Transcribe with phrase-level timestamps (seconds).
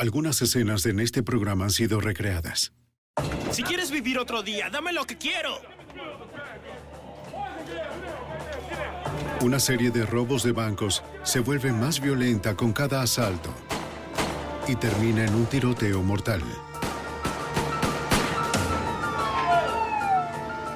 [0.00, 2.72] Algunas escenas en este programa han sido recreadas.
[3.50, 5.60] Si quieres vivir otro día, dame lo que quiero.
[9.42, 13.50] Una serie de robos de bancos se vuelve más violenta con cada asalto
[14.66, 16.40] y termina en un tiroteo mortal.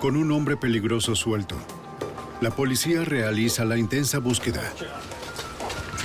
[0.02, 1.56] Con un hombre peligroso suelto,
[2.42, 4.70] la policía realiza la intensa búsqueda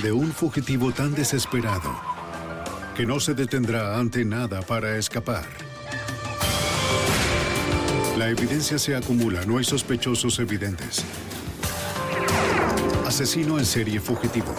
[0.02, 2.09] de un fugitivo tan desesperado
[3.00, 5.46] que no se detendrá ante nada para escapar.
[8.18, 11.02] La evidencia se acumula, no hay sospechosos evidentes.
[13.06, 14.54] Asesino en serie fugitivo.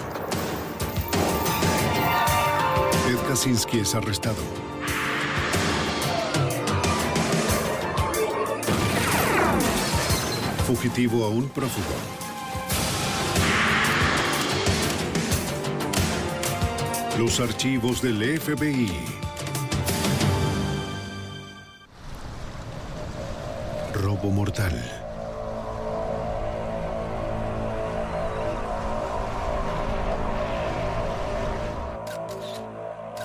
[3.06, 4.42] Ted Kaczynski es arrestado.
[10.66, 12.21] Fugitivo aún prófugo.
[17.22, 18.90] Los archivos del FBI.
[23.94, 24.74] Robo mortal.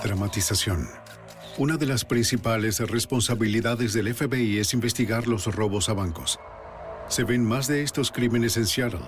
[0.04, 0.88] Dramatización.
[1.56, 6.38] Una de las principales responsabilidades del FBI es investigar los robos a bancos.
[7.08, 9.00] Se ven más de estos crímenes en Seattle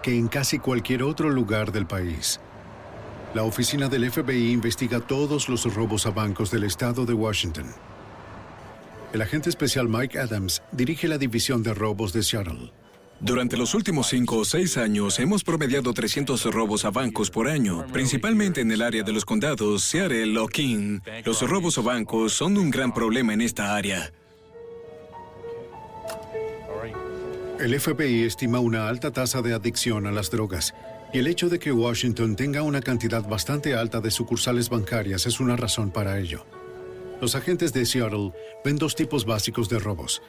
[0.00, 2.38] que en casi cualquier otro lugar del país.
[3.34, 7.66] La oficina del FBI investiga todos los robos a bancos del estado de Washington.
[9.12, 12.72] El agente especial Mike Adams dirige la división de robos de Seattle.
[13.20, 17.86] Durante los últimos cinco o seis años hemos promediado 300 robos a bancos por año,
[17.92, 21.00] principalmente en el área de los condados Seattle o King.
[21.26, 24.10] Los robos a bancos son un gran problema en esta área.
[27.60, 30.72] El FBI estima una alta tasa de adicción a las drogas
[31.12, 35.40] y el hecho de que Washington tenga una cantidad bastante alta de sucursales bancarias es
[35.40, 36.44] una razón para ello.
[37.20, 38.32] Los agentes de Seattle
[38.64, 40.22] ven dos tipos básicos de robos.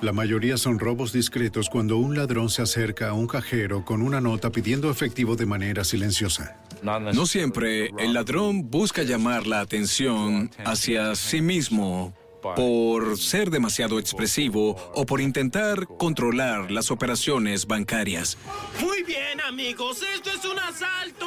[0.00, 4.18] La mayoría son robos discretos cuando un ladrón se acerca a un cajero con una
[4.20, 6.56] nota pidiendo efectivo de manera silenciosa.
[6.82, 14.76] No siempre el ladrón busca llamar la atención hacia sí mismo por ser demasiado expresivo
[14.94, 18.36] o por intentar controlar las operaciones bancarias.
[18.80, 21.26] Muy bien, amigos, esto es un asalto.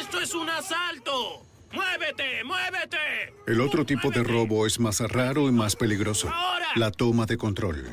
[0.00, 1.42] Esto es un asalto.
[1.72, 3.34] ¡Muévete, muévete!
[3.46, 6.32] El otro tipo de robo es más raro y más peligroso.
[6.74, 7.88] La toma de control.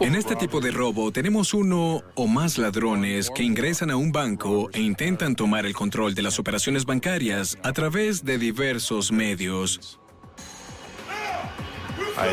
[0.00, 4.68] En este tipo de robo tenemos uno o más ladrones que ingresan a un banco
[4.72, 9.98] e intentan tomar el control de las operaciones bancarias a través de diversos medios.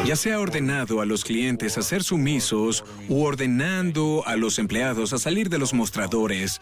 [0.05, 5.17] Ya sea ordenado a los clientes a ser sumisos u ordenando a los empleados a
[5.17, 6.61] salir de los mostradores.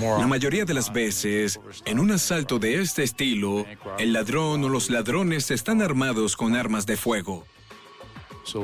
[0.00, 3.64] La mayoría de las veces, en un asalto de este estilo,
[3.98, 7.46] el ladrón o los ladrones están armados con armas de fuego.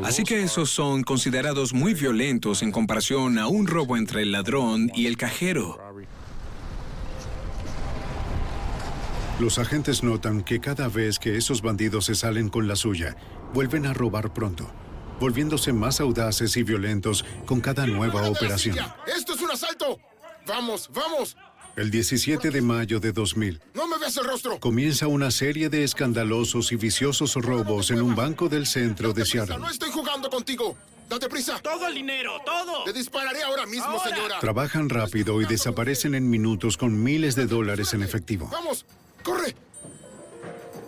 [0.05, 4.91] Así que esos son considerados muy violentos en comparación a un robo entre el ladrón
[4.95, 5.79] y el cajero.
[9.43, 13.17] Los agentes notan que cada vez que esos bandidos se salen con la suya,
[13.53, 14.71] vuelven a robar pronto,
[15.19, 18.77] volviéndose más audaces y violentos con cada nueva operación.
[19.05, 19.99] ¡Esto es un asalto!
[20.47, 21.37] ¡Vamos, vamos!
[21.75, 24.61] El 17 de mayo de 2000, ¡No me veas el rostro!
[24.61, 29.59] comienza una serie de escandalosos y viciosos robos en un banco del centro de Seattle.
[29.59, 30.77] ¡No estoy jugando contigo!
[31.11, 31.59] ¡Date prisa!
[31.61, 32.87] Todo el dinero, todo.
[32.87, 34.39] ¡Le dispararé ahora mismo, señora!
[34.39, 38.49] Trabajan rápido y desaparecen en minutos con miles de dólares en efectivo.
[38.53, 38.87] ¡Vamos!
[39.23, 39.55] ¡Corre!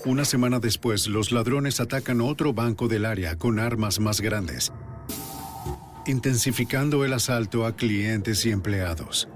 [0.05, 4.73] Una semana después, los ladrones atacan otro banco del área con armas más grandes,
[6.07, 9.29] intensificando el asalto a clientes y empleados.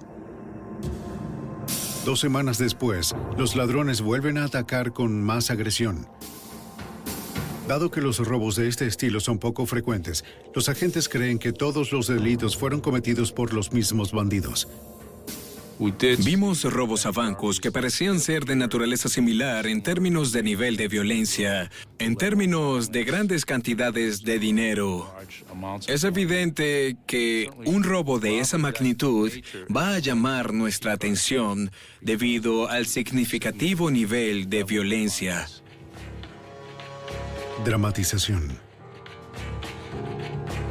[2.05, 6.07] Dos semanas después, los ladrones vuelven a atacar con más agresión.
[7.67, 10.25] Dado que los robos de este estilo son poco frecuentes,
[10.55, 14.69] los agentes creen que todos los delitos fueron cometidos por los mismos bandidos.
[16.25, 20.89] Vimos robos a bancos que parecían ser de naturaleza similar en términos de nivel de
[20.89, 21.71] violencia,
[22.01, 25.15] en términos de grandes cantidades de dinero.
[25.87, 29.31] Es evidente que un robo de esa magnitud
[29.75, 31.71] va a llamar nuestra atención
[32.01, 35.47] debido al significativo nivel de violencia.
[37.65, 38.68] Dramatización.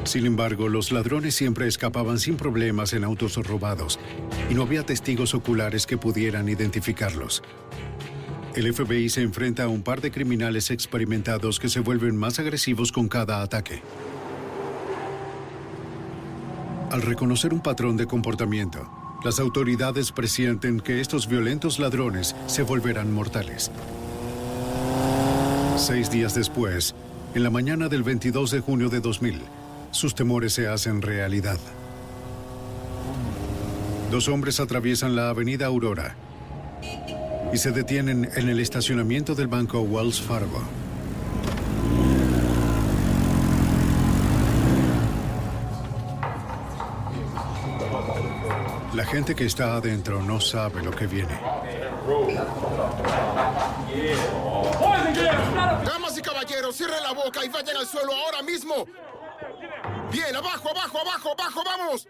[0.07, 4.00] Sin embargo, los ladrones siempre escapaban sin problemas en autos robados
[4.50, 7.44] y no había testigos oculares que pudieran identificarlos.
[8.56, 12.94] El FBI se enfrenta a un par de criminales experimentados que se vuelven más agresivos
[12.94, 13.81] con cada ataque.
[16.89, 18.89] Al reconocer un patrón de comportamiento,
[19.25, 23.71] las autoridades presienten que estos violentos ladrones se volverán mortales.
[25.75, 26.95] Seis días después,
[27.36, 29.42] en la mañana del 22 de junio de 2000,
[29.97, 31.57] sus temores se hacen realidad.
[34.11, 36.15] Dos hombres atraviesan la avenida Aurora
[37.51, 40.61] y se detienen en el estacionamiento del banco Wells Fargo.
[48.93, 51.39] La gente que está adentro no sabe lo que viene.
[55.85, 58.85] Damas y caballeros, cierren la boca y vayan al suelo ahora mismo.
[60.12, 62.07] Bien, abajo, abajo, abajo, abajo, vamos.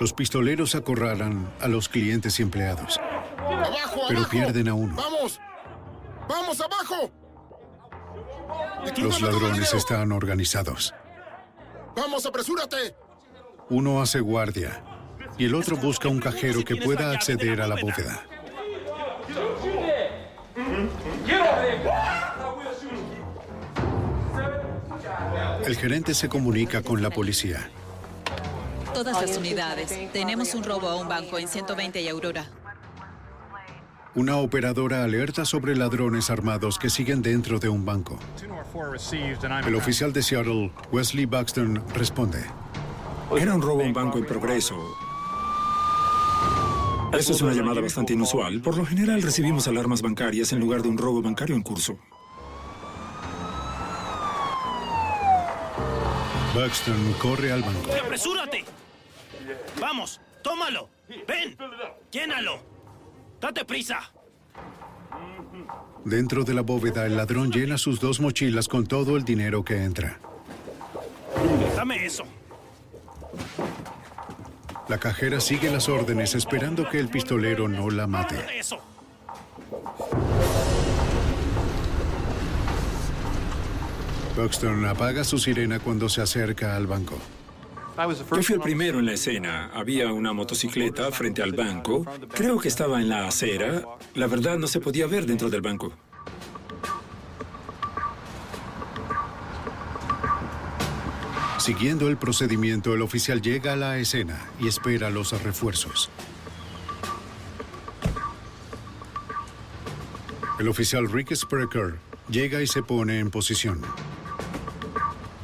[0.00, 2.98] Los pistoleros acorralan a los clientes y empleados,
[3.38, 4.30] Abajo, pero abajo.
[4.30, 4.94] pierden a uno.
[4.96, 5.40] Vamos.
[6.28, 7.10] Vamos, abajo.
[8.96, 10.92] Los ladrones están organizados.
[11.94, 12.96] Vamos, apresúrate.
[13.70, 14.82] Uno hace guardia
[15.38, 18.24] y el otro busca un cajero que pueda acceder a la bóveda.
[25.66, 27.70] El gerente se comunica con la policía.
[28.92, 30.12] Todas las unidades.
[30.12, 32.46] Tenemos un robo a un banco en 120 y Aurora.
[34.14, 38.18] Una operadora alerta sobre ladrones armados que siguen dentro de un banco.
[39.66, 42.44] El oficial de Seattle, Wesley Buxton, responde.
[43.38, 44.76] Era un robo a un banco en progreso.
[47.12, 48.60] Eso es una llamada bastante inusual.
[48.60, 51.98] Por lo general recibimos alarmas bancarias en lugar de un robo bancario en curso.
[56.54, 57.90] Buxton corre al banco.
[58.04, 58.64] ¡Apresúrate!
[59.80, 60.88] Vamos, tómalo.
[61.26, 61.56] Ven,
[62.10, 62.60] llénalo.
[63.40, 64.12] Date prisa.
[66.04, 69.82] Dentro de la bóveda, el ladrón llena sus dos mochilas con todo el dinero que
[69.82, 70.18] entra.
[71.76, 72.24] Dame eso.
[74.88, 78.36] La cajera sigue las órdenes esperando que el pistolero no la mate.
[78.36, 78.78] Dame eso.
[84.36, 87.18] Buxton apaga su sirena cuando se acerca al banco.
[87.96, 89.70] Yo fui el primero en la escena.
[89.74, 92.06] Había una motocicleta frente al banco.
[92.30, 93.82] Creo que estaba en la acera.
[94.14, 95.92] La verdad no se podía ver dentro del banco.
[101.58, 106.10] Siguiendo el procedimiento, el oficial llega a la escena y espera los refuerzos.
[110.58, 113.82] El oficial Rick Sprecher llega y se pone en posición.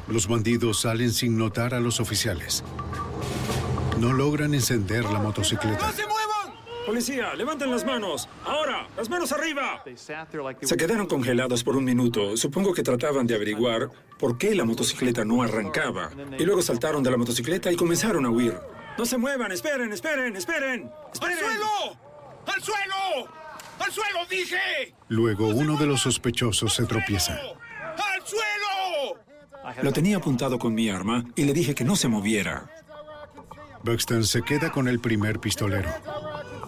[0.09, 2.63] Los bandidos salen sin notar a los oficiales.
[3.99, 5.91] No logran encender la motocicleta.
[6.85, 8.27] Policía, levanten las manos.
[8.43, 9.83] Ahora, las manos arriba.
[10.61, 12.35] Se quedaron congelados por un minuto.
[12.35, 16.09] Supongo que trataban de averiguar por qué la motocicleta no arrancaba.
[16.39, 18.57] Y luego saltaron de la motocicleta y comenzaron a huir.
[18.97, 20.89] No se muevan, esperen, esperen, esperen.
[20.91, 21.37] ¡Al esperen.
[21.37, 21.97] suelo!
[22.47, 23.29] ¡Al suelo!
[23.79, 24.95] ¡Al suelo, dije!
[25.09, 27.39] Luego uno de los sospechosos se tropieza.
[29.81, 32.69] Lo tenía apuntado con mi arma y le dije que no se moviera.
[33.83, 35.89] Buxton se queda con el primer pistolero.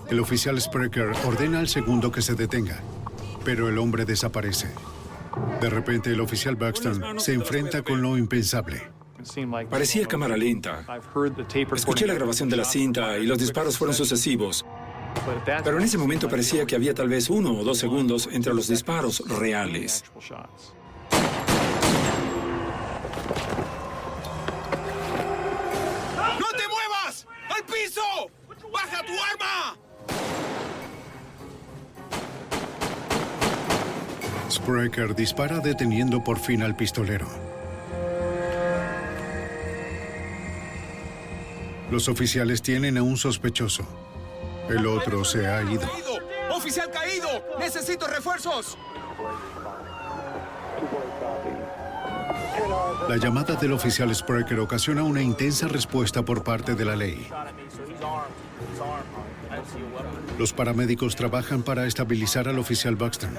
[0.10, 2.79] El oficial Sprecher ordena al segundo que se detenga,
[3.43, 4.70] pero el hombre desaparece.
[5.60, 8.81] De repente el oficial Buxton se enfrenta con lo impensable.
[9.70, 10.86] Parecía cámara lenta.
[11.75, 14.65] Escuché la grabación de la cinta y los disparos fueron sucesivos.
[15.63, 18.67] Pero en ese momento parecía que había tal vez uno o dos segundos entre los
[18.67, 20.03] disparos reales.
[29.41, 29.77] Arma!
[34.50, 37.27] Sprecher dispara deteniendo por fin al pistolero.
[41.89, 43.83] Los oficiales tienen a un sospechoso.
[44.69, 45.81] El otro se ha ido.
[45.81, 46.19] ¡Caído!
[46.55, 47.27] ¡Oficial caído!
[47.60, 48.77] ¡Necesito refuerzos!
[53.10, 57.27] La llamada del oficial Sprecher ocasiona una intensa respuesta por parte de la ley.
[60.38, 63.38] Los paramédicos trabajan para estabilizar al oficial Buxton,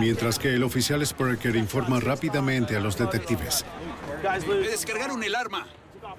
[0.00, 3.64] mientras que el oficial Sparker informa rápidamente a los detectives.
[4.70, 5.66] Descargaron el arma.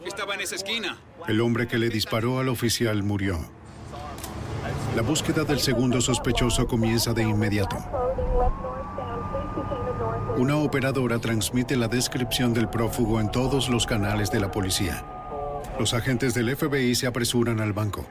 [0.05, 0.97] Estaba en esa esquina.
[1.27, 3.39] El hombre que le disparó al oficial murió.
[4.95, 7.77] La búsqueda del segundo sospechoso comienza de inmediato.
[10.37, 15.14] Una operadora transmite la descripción del prófugo en todos los canales de la policía.
[15.79, 18.05] Los agentes del FBI se apresuran al banco.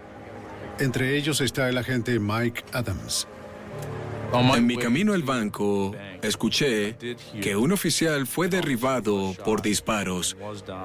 [0.79, 3.27] Entre ellos está el agente Mike Adams.
[4.33, 6.97] En mi camino al banco, escuché
[7.41, 10.37] que un oficial fue derribado por disparos.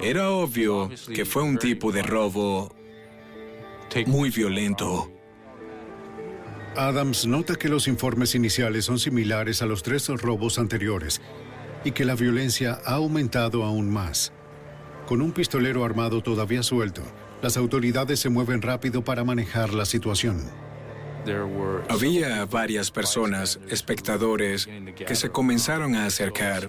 [0.01, 2.75] Era obvio que fue un tipo de robo
[4.05, 5.11] muy violento.
[6.75, 11.19] Adams nota que los informes iniciales son similares a los tres robos anteriores
[11.83, 14.31] y que la violencia ha aumentado aún más.
[15.09, 17.01] Con un pistolero armado todavía suelto,
[17.41, 20.39] las autoridades se mueven rápido para manejar la situación.
[21.89, 24.69] Había varias personas, espectadores,
[25.07, 26.67] que se comenzaron a acercar.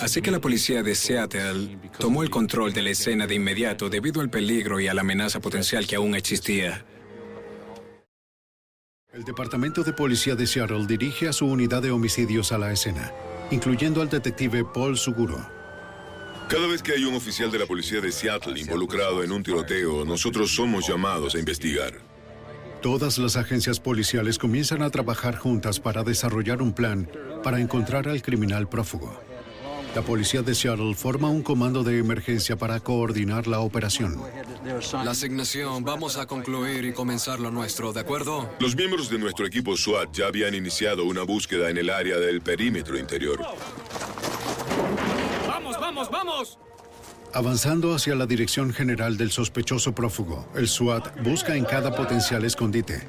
[0.00, 4.20] Así que la policía de Seattle tomó el control de la escena de inmediato debido
[4.20, 6.84] al peligro y a la amenaza potencial que aún existía.
[9.12, 13.12] El Departamento de Policía de Seattle dirige a su unidad de homicidios a la escena,
[13.52, 15.59] incluyendo al detective Paul Suguro.
[16.50, 20.04] Cada vez que hay un oficial de la policía de Seattle involucrado en un tiroteo,
[20.04, 21.92] nosotros somos llamados a investigar.
[22.82, 27.08] Todas las agencias policiales comienzan a trabajar juntas para desarrollar un plan
[27.44, 29.16] para encontrar al criminal prófugo.
[29.94, 34.20] La policía de Seattle forma un comando de emergencia para coordinar la operación.
[35.04, 38.50] La asignación, vamos a concluir y comenzar lo nuestro, ¿de acuerdo?
[38.58, 42.40] Los miembros de nuestro equipo SWAT ya habían iniciado una búsqueda en el área del
[42.40, 43.40] perímetro interior.
[46.00, 46.58] ¡Vamos, vamos!
[47.34, 53.06] Avanzando hacia la dirección general del sospechoso prófugo, el SWAT busca en cada potencial escondite.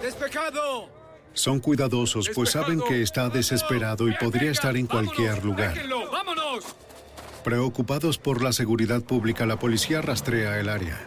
[0.00, 0.88] ¡Despejado!
[1.34, 5.74] Son cuidadosos, pues saben que está desesperado y podría estar en cualquier lugar.
[6.10, 6.64] ¡Vámonos!
[7.44, 11.06] Preocupados por la seguridad pública, la policía rastrea el área.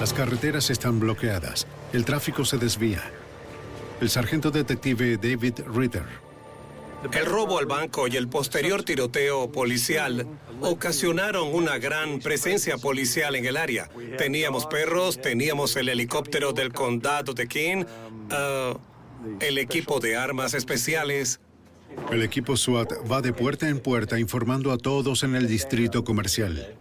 [0.00, 1.66] Las carreteras están bloqueadas.
[1.92, 3.02] El tráfico se desvía.
[4.00, 6.29] El sargento detective David Ritter
[7.12, 10.26] el robo al banco y el posterior tiroteo policial
[10.60, 13.88] ocasionaron una gran presencia policial en el área.
[14.18, 18.78] Teníamos perros, teníamos el helicóptero del condado de King, uh,
[19.40, 21.40] el equipo de armas especiales.
[22.10, 26.76] El equipo SWAT va de puerta en puerta informando a todos en el distrito comercial.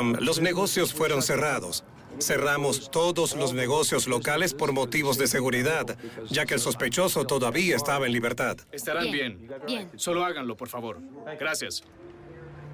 [0.00, 1.84] Um, los negocios fueron cerrados.
[2.20, 5.96] Cerramos todos los negocios locales por motivos de seguridad,
[6.30, 8.56] ya que el sospechoso todavía estaba en libertad.
[8.72, 9.48] Estarán bien.
[9.66, 9.90] Bien.
[9.96, 10.98] Solo háganlo, por favor.
[11.38, 11.84] Gracias.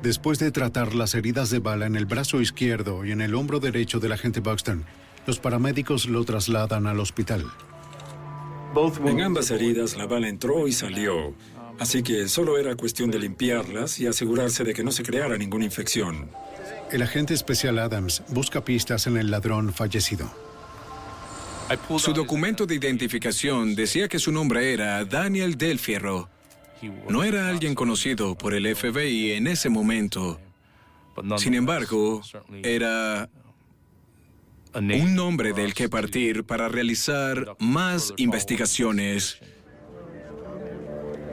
[0.03, 3.61] Después de tratar las heridas de bala en el brazo izquierdo y en el hombro
[3.61, 4.85] derecho del agente Buxton,
[5.27, 7.47] los paramédicos lo trasladan al hospital.
[9.07, 11.33] En ambas heridas la bala entró y salió,
[11.79, 15.65] así que solo era cuestión de limpiarlas y asegurarse de que no se creara ninguna
[15.65, 16.29] infección.
[16.95, 20.33] El agente especial Adams busca pistas en el ladrón fallecido.
[21.99, 26.29] Su documento de identificación decía que su nombre era Daniel Del Fierro.
[27.09, 30.41] No era alguien conocido por el FBI en ese momento.
[31.37, 32.23] Sin embargo,
[32.63, 33.29] era
[34.73, 39.41] un nombre del que partir para realizar más investigaciones.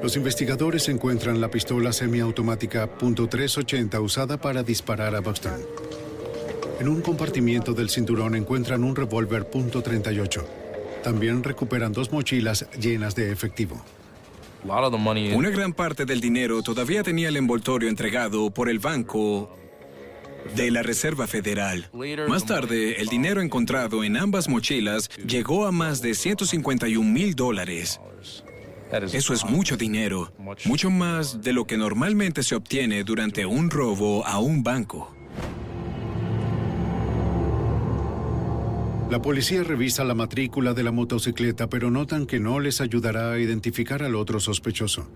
[0.02, 5.62] Los investigadores encuentran la pistola semiautomática .380 usada para disparar a Buxton.
[6.80, 10.44] En un compartimiento del cinturón encuentran un revólver .38.
[11.04, 13.84] También recuperan dos mochilas llenas de efectivo.
[14.64, 19.56] Una gran parte del dinero todavía tenía el envoltorio entregado por el banco
[20.56, 21.90] de la Reserva Federal.
[22.28, 28.00] Más tarde, el dinero encontrado en ambas mochilas llegó a más de 151 mil dólares.
[28.92, 30.34] Eso es mucho dinero,
[30.66, 35.16] mucho más de lo que normalmente se obtiene durante un robo a un banco.
[39.10, 43.40] La policía revisa la matrícula de la motocicleta, pero notan que no les ayudará a
[43.40, 45.10] identificar al otro sospechoso.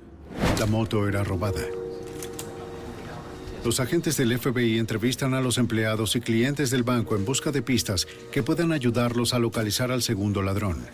[0.60, 1.62] La moto era robada.
[3.64, 7.62] Los agentes del FBI entrevistan a los empleados y clientes del banco en busca de
[7.62, 10.86] pistas que puedan ayudarlos a localizar al segundo ladrón.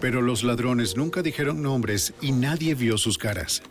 [0.00, 3.62] Pero los ladrones nunca dijeron nombres y nadie vio sus caras.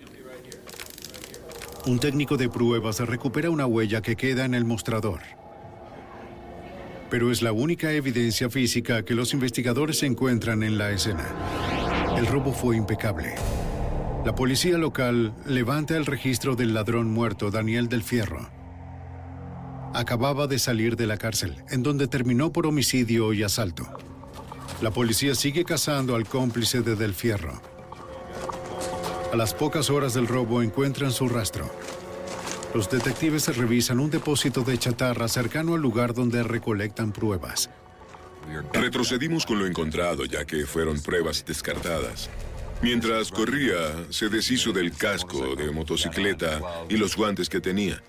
[1.86, 5.20] Un técnico de pruebas recupera una huella que queda en el mostrador.
[7.12, 11.28] Pero es la única evidencia física que los investigadores encuentran en la escena.
[12.18, 13.36] El robo fue impecable.
[14.26, 18.50] La policía local levanta el registro del ladrón muerto, Daniel del Fierro.
[19.94, 23.88] acababa de salir de la cárcel, en donde terminó por homicidio y asalto.
[24.82, 27.62] La policía sigue cazando al cómplice de Del Fierro.
[29.32, 31.70] A las pocas horas del robo encuentran su rastro.
[32.74, 37.70] Los detectives revisan un depósito de chatarra cercano al lugar donde recolectan pruebas.
[38.74, 42.30] Retrocedimos con lo encontrado, ya que fueron pruebas descartadas.
[42.82, 48.04] Mientras corría, se deshizo del casco de motocicleta y los guantes que tenía.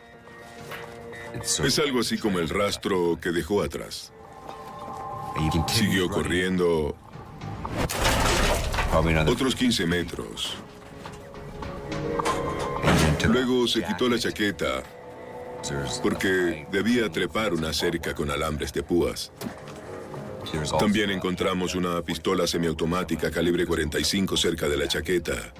[1.64, 4.12] Es algo así como el rastro que dejó atrás.
[5.68, 6.96] Siguió corriendo
[9.26, 10.56] otros 15 metros.
[13.28, 14.82] Luego se quitó la chaqueta
[16.02, 19.32] porque debía trepar una cerca con alambres de púas.
[20.78, 25.52] También encontramos una pistola semiautomática calibre 45 cerca de la chaqueta.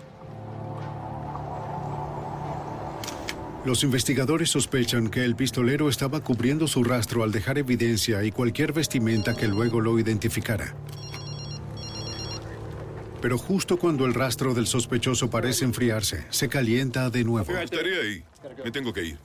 [3.67, 8.73] Los investigadores sospechan que el pistolero estaba cubriendo su rastro al dejar evidencia y cualquier
[8.73, 10.77] vestimenta que luego lo identificara.
[13.21, 17.51] Pero justo cuando el rastro del sospechoso parece enfriarse, se calienta de nuevo.
[17.59, 18.25] Estaré ahí.
[18.63, 19.19] Me tengo que ir.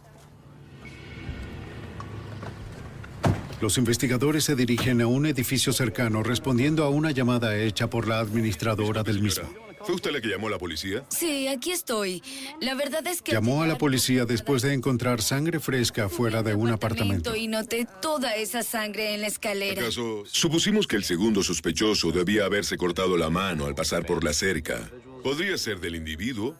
[3.61, 8.17] Los investigadores se dirigen a un edificio cercano respondiendo a una llamada hecha por la
[8.17, 9.70] administradora del mismo.
[9.85, 11.03] ¿Fue usted la que llamó a la policía?
[11.09, 12.21] Sí, aquí estoy.
[12.59, 13.31] La verdad es que...
[13.31, 17.35] Llamó a la policía después de encontrar sangre fresca fuera de un apartamento.
[17.35, 19.81] Y noté toda esa sangre en la escalera.
[19.81, 24.33] ¿Acaso supusimos que el segundo sospechoso debía haberse cortado la mano al pasar por la
[24.33, 24.89] cerca?
[25.23, 26.55] ¿Podría ser del individuo?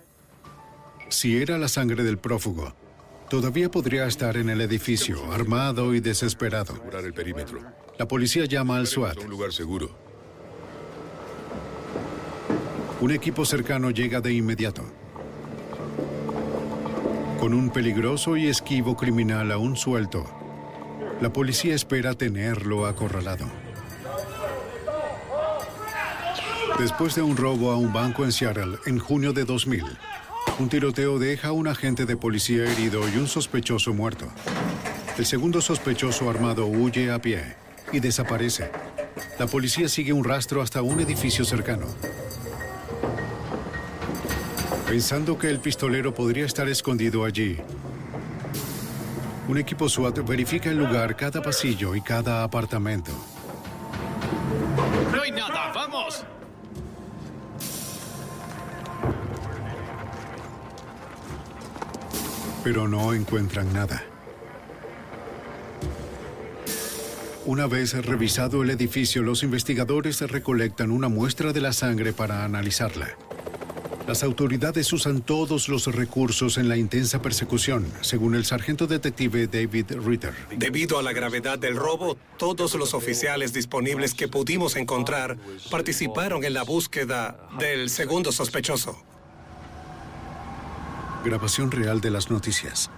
[1.09, 2.73] Si era la sangre del prófugo,
[3.29, 6.81] todavía podría estar en el edificio, armado y desesperado.
[7.03, 7.59] el perímetro.
[7.97, 9.17] La policía llama al SWAT.
[9.19, 10.10] Un lugar seguro.
[13.01, 14.84] Un equipo cercano llega de inmediato.
[17.39, 20.24] Con un peligroso y esquivo criminal aún suelto,
[21.20, 23.48] la policía espera tenerlo acorralado.
[26.77, 29.83] Después de un robo a un banco en Seattle en junio de 2000,
[30.59, 34.27] un tiroteo deja a un agente de policía herido y un sospechoso muerto.
[35.18, 37.55] El segundo sospechoso armado huye a pie
[37.92, 38.70] y desaparece.
[39.40, 41.87] La policía sigue un rastro hasta un edificio cercano.
[44.91, 47.55] Pensando que el pistolero podría estar escondido allí,
[49.47, 53.13] un equipo SWAT verifica el lugar, cada pasillo y cada apartamento.
[55.15, 56.25] No hay nada, vamos.
[62.61, 64.03] Pero no encuentran nada.
[67.45, 73.15] Una vez revisado el edificio, los investigadores recolectan una muestra de la sangre para analizarla.
[74.11, 79.93] Las autoridades usan todos los recursos en la intensa persecución, según el sargento detective David
[80.05, 80.33] Ritter.
[80.53, 85.37] Debido a la gravedad del robo, todos los oficiales disponibles que pudimos encontrar
[85.69, 89.01] participaron en la búsqueda del segundo sospechoso.
[91.24, 92.91] Grabación real de las noticias.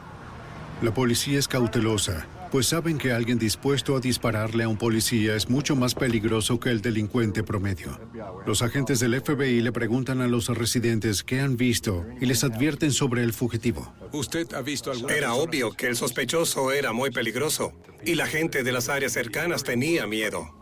[0.82, 5.50] La policía es cautelosa pues saben que alguien dispuesto a dispararle a un policía es
[5.50, 8.00] mucho más peligroso que el delincuente promedio.
[8.46, 12.92] Los agentes del FBI le preguntan a los residentes qué han visto y les advierten
[12.92, 13.92] sobre el fugitivo.
[14.12, 15.10] ¿Usted ha visto algo?
[15.10, 17.74] Era obvio que el sospechoso era muy peligroso
[18.06, 20.54] y la gente de las áreas cercanas tenía miedo.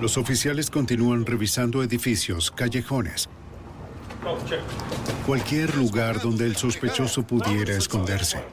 [0.00, 3.28] Los oficiales continúan revisando edificios, callejones,
[5.26, 8.44] Cualquier lugar donde el sospechoso pudiera esconderse.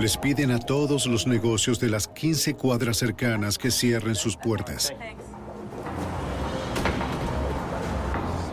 [0.00, 4.92] Les piden a todos los negocios de las 15 cuadras cercanas que cierren sus puertas.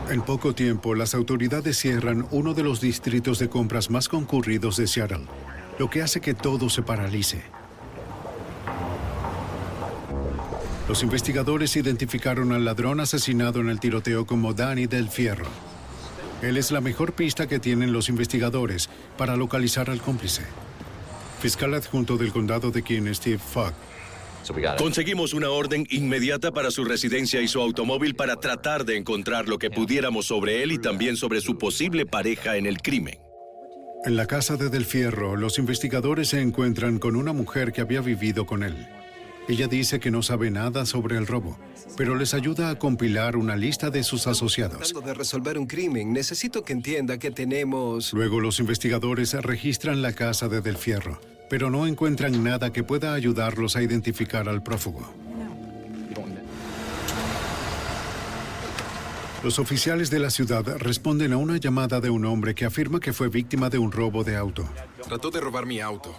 [0.10, 4.88] En poco tiempo, las autoridades cierran uno de los distritos de compras más concurridos de
[4.88, 5.26] Seattle,
[5.80, 7.44] lo que hace que todo se paralice.
[10.88, 15.46] Los investigadores identificaron al ladrón asesinado en el tiroteo como Danny del Fierro.
[16.42, 20.44] Él es la mejor pista que tienen los investigadores para localizar al cómplice.
[21.42, 23.74] Fiscal adjunto del condado de Keene, Steve Fogg.
[24.78, 29.58] Conseguimos una orden inmediata para su residencia y su automóvil para tratar de encontrar lo
[29.58, 33.20] que pudiéramos sobre él y también sobre su posible pareja en el crimen.
[34.04, 38.02] En la casa de Del Fierro, los investigadores se encuentran con una mujer que había
[38.02, 38.86] vivido con él.
[39.48, 41.58] Ella dice que no sabe nada sobre el robo,
[41.98, 44.94] pero les ayuda a compilar una lista de sus asociados.
[45.04, 48.14] De resolver un crimen, necesito que entienda que tenemos...
[48.14, 53.14] Luego los investigadores registran la casa de Del Fierro, pero no encuentran nada que pueda
[53.14, 55.14] ayudarlos a identificar al prófugo.
[59.44, 63.12] Los oficiales de la ciudad responden a una llamada de un hombre que afirma que
[63.12, 64.66] fue víctima de un robo de auto.
[65.06, 66.16] Trató de robar mi auto.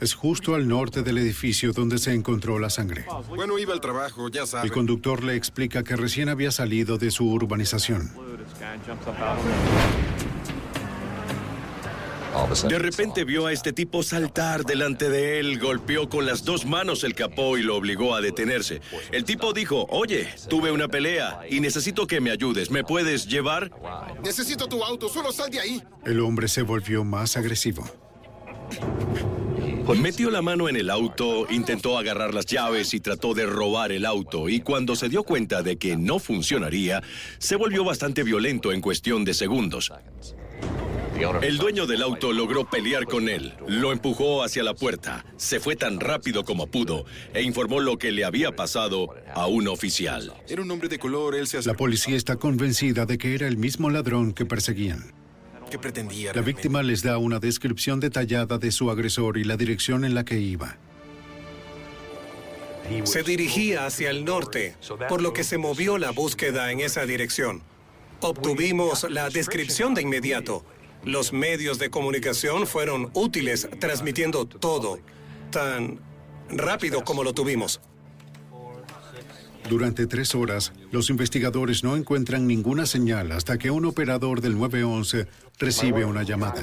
[0.00, 3.04] Es justo al norte del edificio donde se encontró la sangre.
[3.28, 4.66] Bueno, iba al trabajo, ya sabe.
[4.66, 8.12] El conductor le explica que recién había salido de su urbanización.
[12.68, 17.02] De repente vio a este tipo saltar delante de él, golpeó con las dos manos
[17.02, 18.82] el capó y lo obligó a detenerse.
[19.10, 22.70] El tipo dijo, oye, tuve una pelea y necesito que me ayudes.
[22.70, 23.70] ¿Me puedes llevar?
[24.22, 25.82] Necesito tu auto, solo sal de ahí.
[26.04, 27.88] El hombre se volvió más agresivo.
[29.94, 34.04] Metió la mano en el auto, intentó agarrar las llaves y trató de robar el
[34.04, 34.48] auto.
[34.48, 37.02] Y cuando se dio cuenta de que no funcionaría,
[37.38, 39.92] se volvió bastante violento en cuestión de segundos.
[41.42, 45.74] El dueño del auto logró pelear con él, lo empujó hacia la puerta, se fue
[45.74, 50.34] tan rápido como pudo e informó lo que le había pasado a un oficial.
[50.46, 53.56] Era un hombre de color, él se La policía está convencida de que era el
[53.56, 55.14] mismo ladrón que perseguían.
[56.34, 60.24] La víctima les da una descripción detallada de su agresor y la dirección en la
[60.24, 60.78] que iba.
[63.04, 64.76] Se dirigía hacia el norte,
[65.08, 67.62] por lo que se movió la búsqueda en esa dirección.
[68.20, 70.64] Obtuvimos la descripción de inmediato.
[71.04, 75.00] Los medios de comunicación fueron útiles transmitiendo todo,
[75.50, 76.00] tan
[76.48, 77.80] rápido como lo tuvimos.
[79.68, 85.26] Durante tres horas, los investigadores no encuentran ninguna señal hasta que un operador del 911
[85.58, 86.62] recibe una llamada.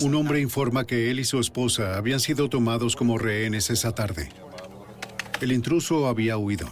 [0.00, 4.30] Un hombre informa que él y su esposa habían sido tomados como rehenes esa tarde.
[5.40, 6.68] El intruso había huido.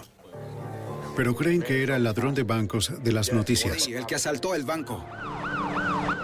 [1.15, 3.87] Pero creen que era el ladrón de bancos de las noticias.
[3.87, 5.05] El que asaltó el banco.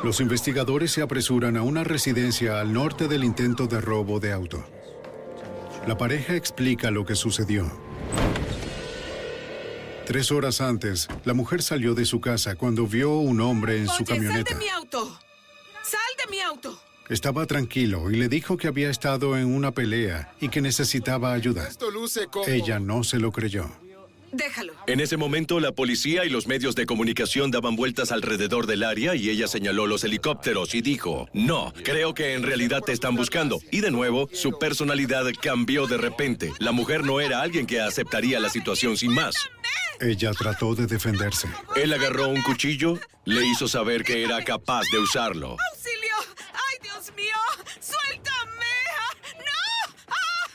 [0.03, 4.65] Los investigadores se apresuran a una residencia al norte del intento de robo de auto.
[5.87, 7.71] La pareja explica lo que sucedió.
[10.11, 14.05] Tres horas antes, la mujer salió de su casa cuando vio un hombre en su
[14.05, 14.51] camioneta.
[14.51, 15.21] ¡Sal de mi auto!
[15.85, 16.83] ¡Sal de mi auto!
[17.09, 21.69] Estaba tranquilo y le dijo que había estado en una pelea y que necesitaba ayuda.
[21.69, 22.45] Esto luce como...
[22.45, 23.71] Ella no se lo creyó.
[24.33, 24.73] Déjalo.
[24.89, 29.15] En ese momento, la policía y los medios de comunicación daban vueltas alrededor del área
[29.15, 33.61] y ella señaló los helicópteros y dijo, no, creo que en realidad te están buscando.
[33.71, 36.53] Y de nuevo, su personalidad cambió de repente.
[36.59, 39.35] La mujer no era alguien que aceptaría la situación sin más.
[40.01, 41.49] Ella trató de defenderse.
[41.77, 45.57] Él agarró un cuchillo, le hizo saber que era capaz de usarlo.
[45.73, 46.15] ¡Auxilio!
[46.55, 47.37] ¡Ay, Dios mío!
[47.81, 48.67] ¡Suéltame!
[49.37, 49.95] ¡No!
[50.09, 50.49] ¡Ah!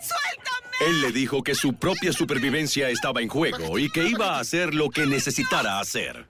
[0.00, 0.76] ¡Suéltame!
[0.88, 4.74] Él le dijo que su propia supervivencia estaba en juego y que iba a hacer
[4.74, 6.26] lo que necesitara hacer.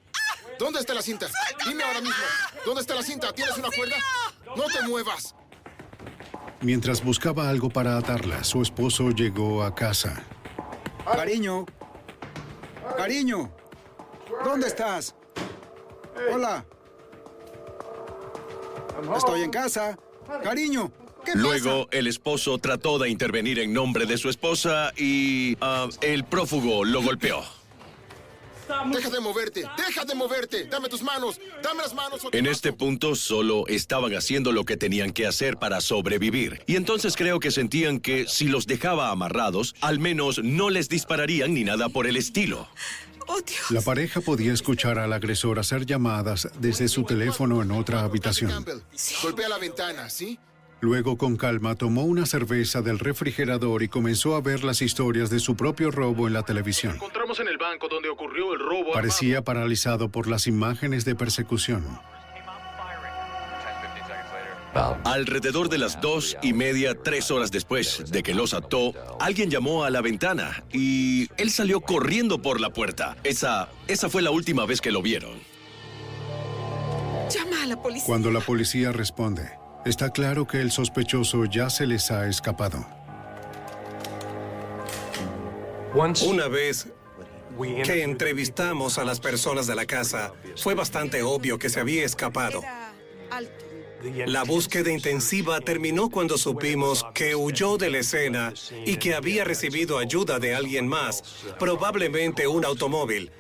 [0.59, 1.29] ¿Dónde está la cinta?
[1.65, 2.17] Dime ahora mismo.
[2.67, 3.33] ¿Dónde está la cinta?
[3.33, 3.97] ¿Tienes una cuerda?
[4.57, 5.37] No te muevas.
[6.61, 10.23] Mientras buscaba algo para atarla, su esposo llegó a casa.
[11.05, 11.65] Cariño.
[12.97, 13.51] Cariño.
[14.45, 15.15] ¿Dónde estás?
[16.33, 16.65] Hola.
[19.17, 19.99] Estoy en casa.
[20.43, 20.93] Cariño.
[21.25, 26.25] ¿Qué Luego, el esposo trató de intervenir en nombre de su esposa y ah, el
[26.25, 27.43] prófugo lo golpeó.
[28.93, 29.65] Deja de moverte.
[29.77, 30.65] Deja de moverte.
[30.65, 31.41] Dame tus manos.
[31.63, 32.21] Dame las manos.
[32.33, 36.63] En este punto solo estaban haciendo lo que tenían que hacer para sobrevivir.
[36.67, 41.55] Y entonces creo que sentían que si los dejaba amarrados, al menos no les dispararían
[41.55, 42.69] ni nada por el estilo.
[43.27, 43.71] ¡Oh, Dios!
[43.71, 48.51] La pareja podía escuchar al agresor hacer llamadas desde su teléfono en otra habitación.
[48.51, 48.81] Campbell,
[49.23, 50.39] golpea la ventana, ¿sí?
[50.81, 55.39] Luego, con calma, tomó una cerveza del refrigerador y comenzó a ver las historias de
[55.39, 56.95] su propio robo en la televisión.
[56.95, 58.93] Encontramos en el banco donde ocurrió el robo.
[58.93, 61.85] Parecía paralizado por las imágenes de persecución.
[65.05, 69.85] Alrededor de las dos y media, tres horas después de que los ató, alguien llamó
[69.85, 73.17] a la ventana y él salió corriendo por la puerta.
[73.25, 75.33] Esa, esa fue la última vez que lo vieron.
[77.31, 78.07] Llama a la policía.
[78.07, 79.51] Cuando la policía responde,
[79.85, 82.87] está claro que el sospechoso ya se les ha escapado.
[85.95, 86.89] Una vez
[87.85, 92.63] que entrevistamos a las personas de la casa, fue bastante obvio que se había escapado.
[94.27, 98.55] La búsqueda intensiva terminó cuando supimos que huyó de la escena
[98.87, 101.23] y que había recibido ayuda de alguien más,
[101.59, 103.31] probablemente un automóvil.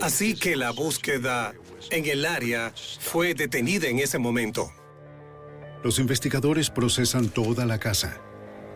[0.00, 1.54] Así que la búsqueda
[1.90, 4.70] en el área fue detenida en ese momento.
[5.82, 8.18] Los investigadores procesan toda la casa,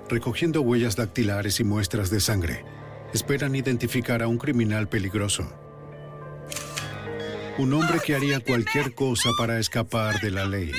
[0.08, 2.64] recogiendo huellas dactilares y muestras de sangre.
[3.12, 5.52] Esperan identificar a un criminal peligroso.
[7.58, 10.72] Un hombre que haría cualquier cosa para escapar de la ley.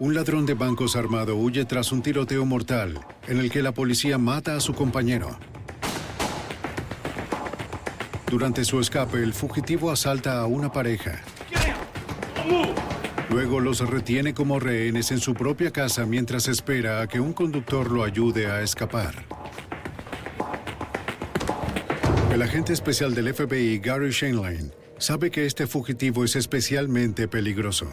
[0.00, 4.18] Un ladrón de bancos armado huye tras un tiroteo mortal en el que la policía
[4.18, 5.38] mata a su compañero.
[8.28, 11.22] Durante su escape, el fugitivo asalta a una pareja.
[13.30, 17.90] Luego los retiene como rehenes en su propia casa mientras espera a que un conductor
[17.90, 19.14] lo ayude a escapar.
[22.32, 27.86] El agente especial del FBI, Gary Shainline, sabe que este fugitivo es especialmente peligroso.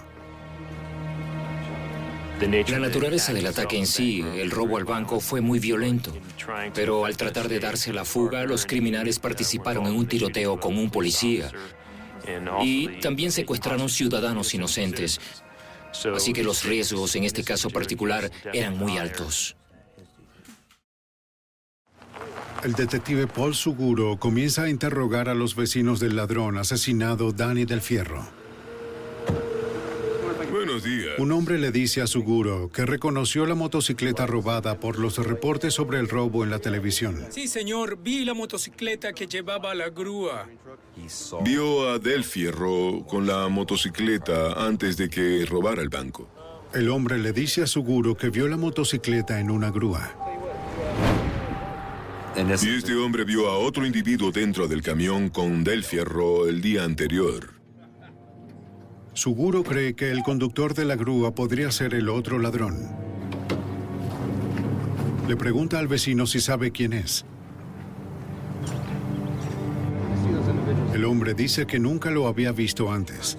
[2.39, 6.13] La naturaleza del ataque en sí, el robo al banco, fue muy violento.
[6.73, 10.89] Pero al tratar de darse la fuga, los criminales participaron en un tiroteo con un
[10.89, 11.51] policía
[12.61, 15.19] y también secuestraron ciudadanos inocentes.
[16.15, 19.55] Así que los riesgos en este caso particular eran muy altos.
[22.63, 27.79] El detective Paul Suguro comienza a interrogar a los vecinos del ladrón asesinado Danny del
[27.79, 28.38] Fierro.
[30.69, 31.17] Buenos días.
[31.17, 35.97] Un hombre le dice a Suguro que reconoció la motocicleta robada por los reportes sobre
[35.97, 37.25] el robo en la televisión.
[37.31, 40.47] Sí, señor, vi la motocicleta que llevaba la grúa.
[41.43, 46.29] Vio a Del Fierro con la motocicleta antes de que robara el banco.
[46.71, 50.13] El hombre le dice a Suguro que vio la motocicleta en una grúa.
[52.37, 56.83] Y este hombre vio a otro individuo dentro del camión con Del Fierro el día
[56.83, 57.58] anterior.
[59.19, 62.87] Suguro cree que el conductor de la grúa podría ser el otro ladrón.
[65.27, 67.25] Le pregunta al vecino si sabe quién es.
[70.93, 73.37] El hombre dice que nunca lo había visto antes.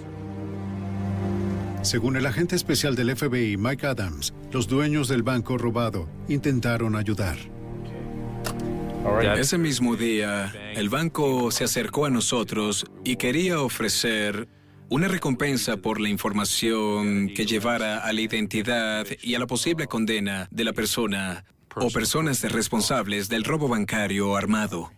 [1.81, 7.37] Según el agente especial del FBI, Mike Adams, los dueños del banco robado intentaron ayudar.
[9.35, 14.47] Ese mismo día, el banco se acercó a nosotros y quería ofrecer
[14.91, 20.49] una recompensa por la información que llevara a la identidad y a la posible condena
[20.51, 24.91] de la persona o personas responsables del robo bancario armado.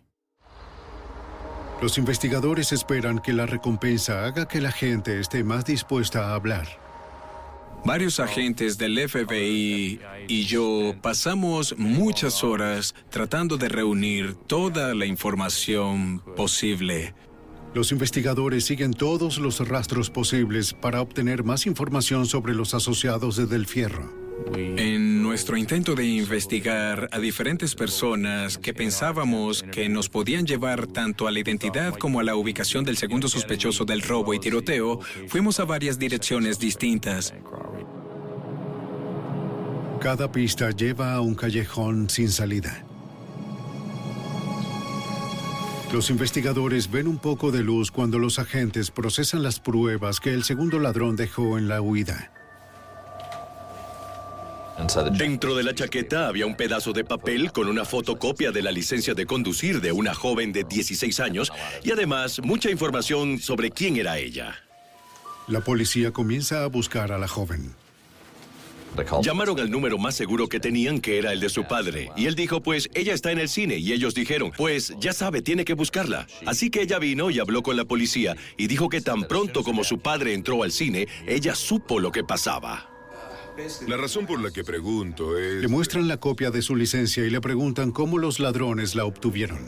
[1.79, 6.67] Los investigadores esperan que la recompensa haga que la gente esté más dispuesta a hablar.
[7.85, 16.23] Varios agentes del FBI y yo pasamos muchas horas tratando de reunir toda la información
[16.35, 17.13] posible.
[17.73, 23.47] Los investigadores siguen todos los rastros posibles para obtener más información sobre los asociados de
[23.47, 24.13] Del Fierro.
[24.55, 31.27] En nuestro intento de investigar a diferentes personas que pensábamos que nos podían llevar tanto
[31.27, 35.59] a la identidad como a la ubicación del segundo sospechoso del robo y tiroteo, fuimos
[35.59, 37.33] a varias direcciones distintas.
[39.99, 42.85] Cada pista lleva a un callejón sin salida.
[45.93, 50.43] Los investigadores ven un poco de luz cuando los agentes procesan las pruebas que el
[50.43, 52.31] segundo ladrón dejó en la huida.
[55.15, 59.13] Dentro de la chaqueta había un pedazo de papel con una fotocopia de la licencia
[59.13, 61.53] de conducir de una joven de 16 años
[61.83, 64.55] y además mucha información sobre quién era ella.
[65.47, 67.75] La policía comienza a buscar a la joven.
[69.21, 72.11] Llamaron al número más seguro que tenían, que era el de su padre.
[72.15, 73.77] Y él dijo, pues ella está en el cine.
[73.77, 76.27] Y ellos dijeron, pues ya sabe, tiene que buscarla.
[76.45, 79.83] Así que ella vino y habló con la policía y dijo que tan pronto como
[79.83, 82.92] su padre entró al cine, ella supo lo que pasaba.
[83.87, 85.61] La razón por la que pregunto es...
[85.61, 89.59] Le muestran la copia de su licencia y le preguntan cómo los ladrones la obtuvieron.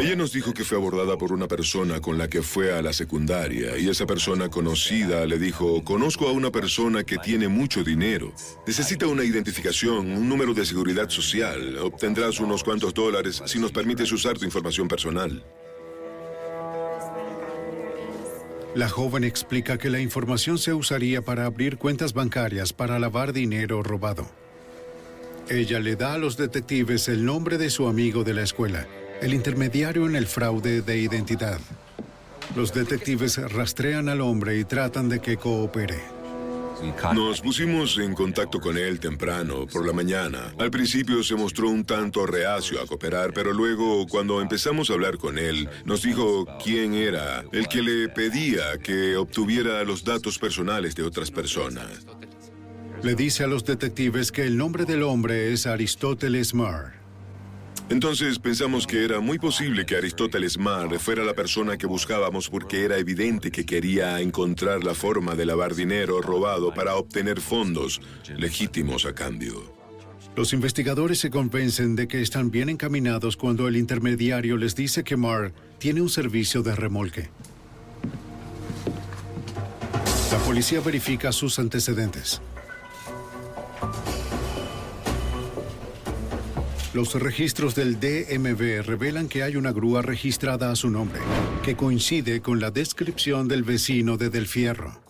[0.00, 2.92] Ella nos dijo que fue abordada por una persona con la que fue a la
[2.92, 8.32] secundaria y esa persona conocida le dijo, conozco a una persona que tiene mucho dinero.
[8.66, 11.78] Necesita una identificación, un número de seguridad social.
[11.78, 15.44] Obtendrás unos cuantos dólares si nos permites usar tu información personal.
[18.74, 23.84] La joven explica que la información se usaría para abrir cuentas bancarias para lavar dinero
[23.84, 24.26] robado.
[25.48, 28.88] Ella le da a los detectives el nombre de su amigo de la escuela,
[29.20, 31.60] el intermediario en el fraude de identidad.
[32.56, 36.13] Los detectives rastrean al hombre y tratan de que coopere.
[37.14, 40.52] Nos pusimos en contacto con él temprano, por la mañana.
[40.58, 45.18] Al principio se mostró un tanto reacio a cooperar, pero luego, cuando empezamos a hablar
[45.18, 50.94] con él, nos dijo quién era el que le pedía que obtuviera los datos personales
[50.94, 52.06] de otras personas.
[53.02, 57.03] Le dice a los detectives que el nombre del hombre es Aristóteles Marr.
[57.90, 62.84] Entonces pensamos que era muy posible que Aristóteles Marr fuera la persona que buscábamos porque
[62.84, 68.00] era evidente que quería encontrar la forma de lavar dinero robado para obtener fondos
[68.36, 69.74] legítimos a cambio.
[70.34, 75.16] Los investigadores se convencen de que están bien encaminados cuando el intermediario les dice que
[75.16, 77.28] Marr tiene un servicio de remolque.
[80.32, 82.40] La policía verifica sus antecedentes.
[86.94, 91.20] Los registros del DMV revelan que hay una grúa registrada a su nombre,
[91.64, 95.00] que coincide con la descripción del vecino de Del Fierro.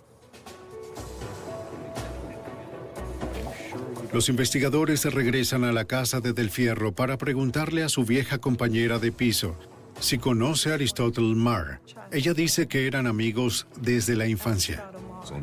[4.14, 8.98] Los investigadores regresan a la casa de Del Fierro para preguntarle a su vieja compañera
[8.98, 9.54] de piso
[10.00, 11.82] si conoce a Aristóteles Marr.
[12.10, 14.90] Ella dice que eran amigos desde la infancia.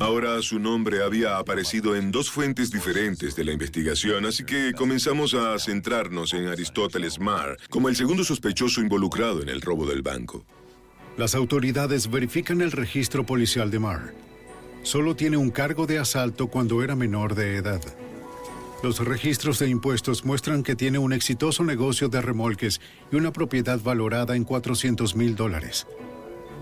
[0.00, 5.34] Ahora su nombre había aparecido en dos fuentes diferentes de la investigación, así que comenzamos
[5.34, 10.44] a centrarnos en Aristóteles Marr como el segundo sospechoso involucrado en el robo del banco.
[11.16, 14.14] Las autoridades verifican el registro policial de Marr.
[14.82, 17.80] Solo tiene un cargo de asalto cuando era menor de edad.
[18.82, 22.80] Los registros de impuestos muestran que tiene un exitoso negocio de remolques
[23.12, 25.86] y una propiedad valorada en 400 mil dólares.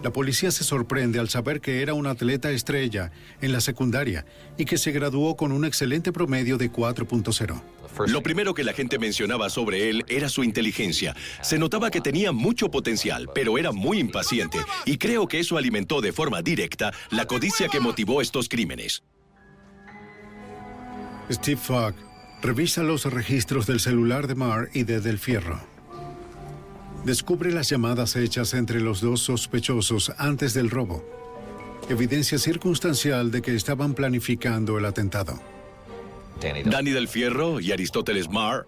[0.02, 4.24] La policía se sorprende al saber que era un atleta estrella en la secundaria
[4.56, 7.62] y que se graduó con un excelente promedio de 4.0.
[8.06, 11.14] Lo primero que la gente mencionaba sobre él era su inteligencia.
[11.42, 16.00] Se notaba que tenía mucho potencial, pero era muy impaciente, y creo que eso alimentó
[16.00, 19.02] de forma directa la codicia que motivó estos crímenes.
[21.30, 21.94] Steve Fogg
[22.42, 25.60] Revisa los registros del celular de Marr y de Del Fierro.
[27.04, 31.02] Descubre las llamadas hechas entre los dos sospechosos antes del robo.
[31.88, 35.40] Evidencia circunstancial de que estaban planificando el atentado.
[36.40, 38.66] Danny Del Fierro y Aristóteles Marr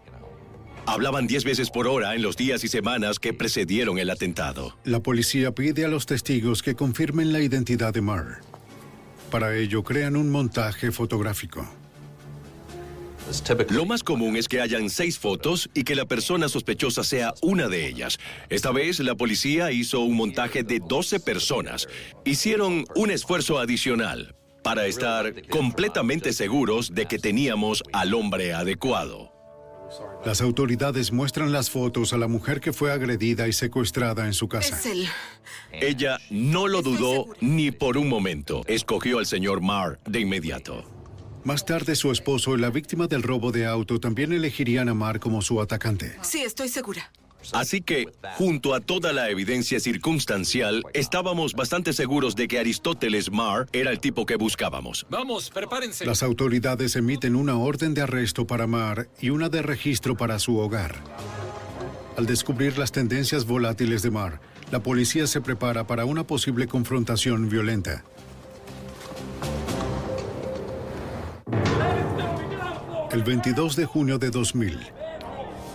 [0.87, 4.77] hablaban 10 veces por hora en los días y semanas que precedieron el atentado.
[4.85, 8.40] La policía pide a los testigos que confirmen la identidad de Marr.
[9.31, 11.66] Para ello crean un montaje fotográfico.
[13.71, 17.68] Lo más común es que hayan seis fotos y que la persona sospechosa sea una
[17.68, 18.18] de ellas.
[18.51, 21.88] Esta vez la policía hizo un montaje de 12 personas.
[22.25, 29.33] Hicieron un esfuerzo adicional para estar completamente seguros de que teníamos al hombre adecuado.
[30.25, 34.49] Las autoridades muestran las fotos a la mujer que fue agredida y secuestrada en su
[34.49, 34.77] casa.
[34.77, 35.09] Es él.
[35.73, 38.62] Ella no lo dudó ni por un momento.
[38.66, 41.02] Escogió al señor Marr de inmediato.
[41.44, 45.18] Más tarde, su esposo y la víctima del robo de auto también elegirían a Marr
[45.18, 46.16] como su atacante.
[46.22, 47.11] Sí, estoy segura.
[47.52, 53.66] Así que, junto a toda la evidencia circunstancial, estábamos bastante seguros de que Aristóteles Marr
[53.72, 55.07] era el tipo que buscábamos.
[55.11, 56.07] Vamos, prepárense.
[56.07, 60.59] Las autoridades emiten una orden de arresto para Marr y una de registro para su
[60.59, 61.02] hogar.
[62.16, 67.48] Al descubrir las tendencias volátiles de Marr, la policía se prepara para una posible confrontación
[67.48, 68.05] violenta.
[73.12, 74.79] El 22 de junio de 2000,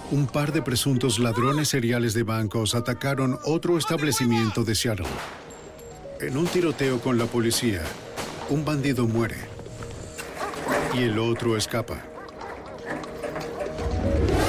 [0.10, 5.06] un par de presuntos ladrones seriales de bancos atacaron otro establecimiento de Seattle.
[6.20, 7.84] En un tiroteo con la policía,
[8.50, 9.38] un bandido muere
[10.96, 12.02] y el otro escapa.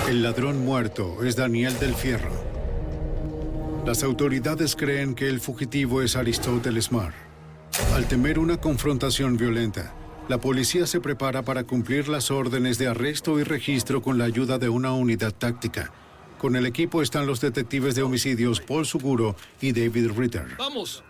[0.09, 2.33] El ladrón muerto es Daniel del Fierro.
[3.85, 7.13] Las autoridades creen que el fugitivo es Aristóteles Marr.
[7.95, 9.93] Al temer una confrontación violenta,
[10.29, 14.59] la policía se prepara para cumplir las órdenes de arresto y registro con la ayuda
[14.59, 15.91] de una unidad táctica.
[16.39, 20.47] Con el equipo están los detectives de homicidios Paul Suguro y David Ritter.
[20.59, 21.03] Vamos.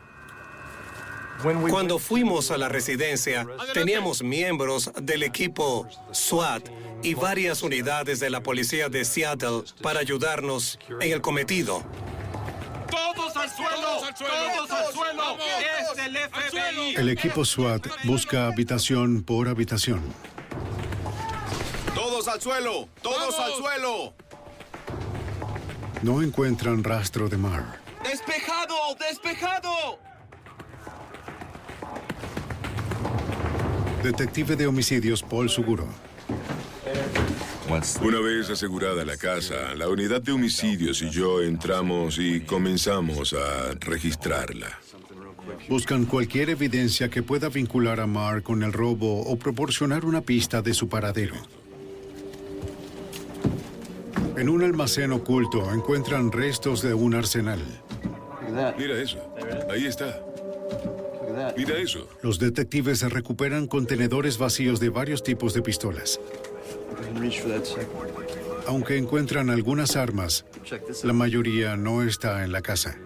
[1.70, 6.68] Cuando fuimos a la residencia, teníamos miembros del equipo SWAT
[7.02, 11.84] y varias unidades de la policía de Seattle para ayudarnos en el cometido.
[12.98, 14.00] ¡Todos al suelo!
[14.18, 15.38] ¡Todos al suelo!
[15.38, 16.94] ¡Es el FBI!
[16.96, 20.02] El equipo SWAT busca habitación por habitación.
[21.94, 22.88] ¡Todos al suelo!
[23.00, 24.14] ¡Todos al suelo!
[26.02, 27.80] No encuentran rastro de Marr.
[28.02, 28.74] ¡Despejado!
[28.98, 29.98] ¡Despejado!
[34.02, 35.86] Detective de homicidios Paul Suguro.
[37.68, 43.74] Una vez asegurada la casa, la unidad de homicidios y yo entramos y comenzamos a
[43.80, 44.78] registrarla.
[45.68, 50.62] Buscan cualquier evidencia que pueda vincular a Marr con el robo o proporcionar una pista
[50.62, 51.34] de su paradero.
[54.38, 57.60] En un almacén oculto encuentran restos de un arsenal.
[58.78, 59.18] Mira eso.
[59.70, 60.22] Ahí está.
[61.54, 62.08] Mira eso.
[62.22, 66.18] Los detectives recuperan contenedores vacíos de varios tipos de pistolas.
[68.66, 70.44] Aunque encuentran algunas armas,
[71.02, 72.98] la mayoría no está en la casa.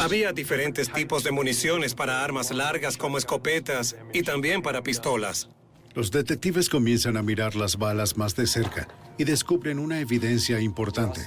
[0.00, 5.48] Había diferentes tipos de municiones para armas largas como escopetas y también para pistolas.
[5.94, 8.88] Los detectives comienzan a mirar las balas más de cerca
[9.18, 11.20] y descubren una evidencia importante.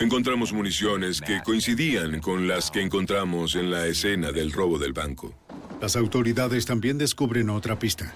[0.00, 5.34] Encontramos municiones que coincidían con las que encontramos en la escena del robo del banco.
[5.80, 8.14] Las autoridades también descubren otra pista.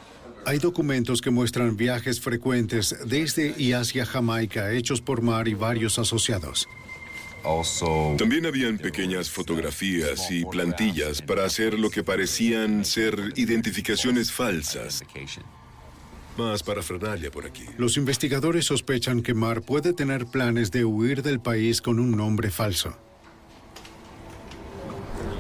[0.49, 5.99] Hay documentos que muestran viajes frecuentes desde y hacia Jamaica hechos por Mar y varios
[5.99, 6.66] asociados.
[8.16, 15.05] También habían pequeñas fotografías y plantillas para hacer lo que parecían ser identificaciones falsas.
[16.38, 17.66] Más parafernalia por aquí.
[17.76, 22.51] Los investigadores sospechan que Mar puede tener planes de huir del país con un nombre
[22.51, 22.96] falso.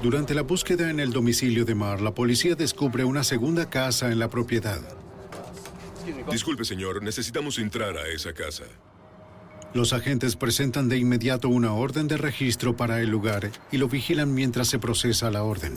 [0.02, 4.20] Durante la búsqueda en el domicilio de Mar, la policía descubre una segunda casa en
[4.20, 4.80] la propiedad.
[6.30, 8.62] Disculpe, señor, necesitamos entrar a esa casa.
[9.74, 14.32] Los agentes presentan de inmediato una orden de registro para el lugar y lo vigilan
[14.32, 15.74] mientras se procesa la orden.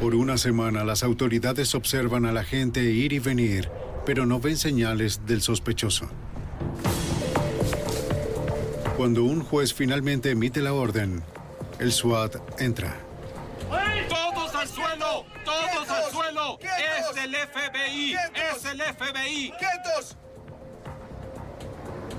[0.00, 3.70] Por una semana las autoridades observan a la gente ir y venir,
[4.04, 6.10] pero no ven señales del sospechoso.
[8.96, 11.22] Cuando un juez finalmente emite la orden,
[11.78, 13.00] el SWAT entra.
[14.08, 15.24] ¡Todos al suelo!
[15.44, 16.58] ¡Todos al suelo!
[16.60, 18.14] ¡Es el FBI!
[18.14, 19.52] ¡Es el FBI!
[19.58, 20.16] ¡Quietos!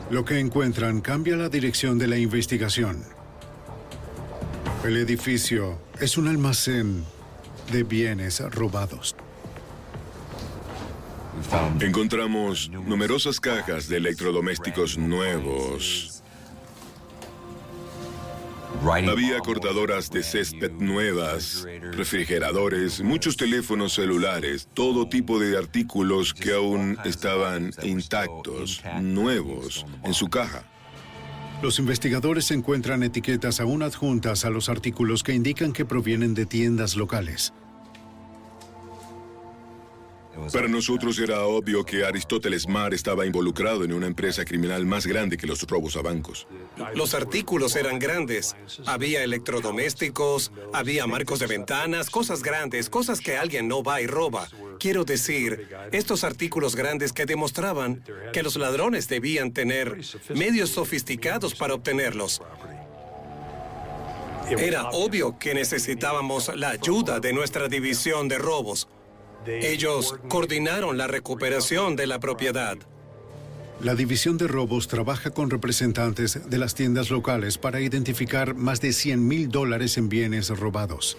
[0.09, 3.05] Lo que encuentran cambia la dirección de la investigación.
[4.83, 7.05] El edificio es un almacén
[7.71, 9.15] de bienes robados.
[11.79, 16.12] Encontramos numerosas cajas de electrodomésticos nuevos.
[18.85, 26.97] Había cortadoras de césped nuevas, refrigeradores, muchos teléfonos celulares, todo tipo de artículos que aún
[27.05, 30.65] estaban intactos, nuevos, en su caja.
[31.61, 36.97] Los investigadores encuentran etiquetas aún adjuntas a los artículos que indican que provienen de tiendas
[36.97, 37.53] locales.
[40.51, 45.37] Para nosotros era obvio que Aristóteles Mar estaba involucrado en una empresa criminal más grande
[45.37, 46.47] que los robos a bancos.
[46.95, 48.55] Los artículos eran grandes.
[48.85, 54.47] Había electrodomésticos, había marcos de ventanas, cosas grandes, cosas que alguien no va y roba.
[54.79, 58.03] Quiero decir, estos artículos grandes que demostraban
[58.33, 59.99] que los ladrones debían tener
[60.33, 62.41] medios sofisticados para obtenerlos.
[64.49, 68.87] Era obvio que necesitábamos la ayuda de nuestra división de robos.
[69.45, 72.77] Ellos coordinaron la recuperación de la propiedad.
[73.81, 78.93] La División de Robos trabaja con representantes de las tiendas locales para identificar más de
[78.93, 81.17] 100 mil dólares en bienes robados.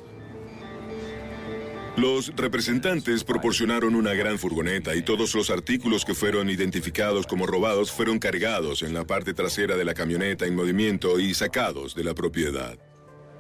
[1.97, 7.93] Los representantes proporcionaron una gran furgoneta y todos los artículos que fueron identificados como robados
[7.93, 12.15] fueron cargados en la parte trasera de la camioneta en movimiento y sacados de la
[12.15, 12.79] propiedad.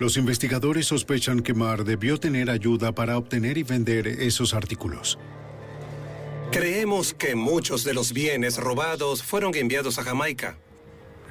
[0.00, 5.18] Los investigadores sospechan que Mar debió tener ayuda para obtener y vender esos artículos.
[6.50, 10.58] Creemos que muchos de los bienes robados fueron enviados a Jamaica.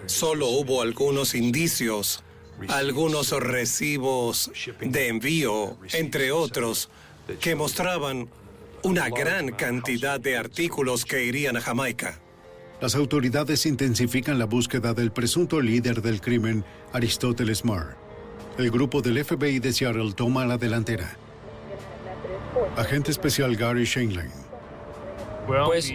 [0.06, 2.24] Solo hubo algunos indicios,
[2.68, 4.52] algunos recibos
[4.82, 6.90] de envío, entre otros,
[7.40, 8.30] que mostraban
[8.84, 12.20] una gran cantidad de artículos que irían a Jamaica.
[12.82, 18.03] Las autoridades intensifican la búsqueda del presunto líder del crimen, Aristóteles Marr.
[18.58, 21.18] El grupo del FBI de Seattle toma la delantera.
[22.78, 24.30] Agente especial Gary Shanley.
[25.48, 25.92] Pues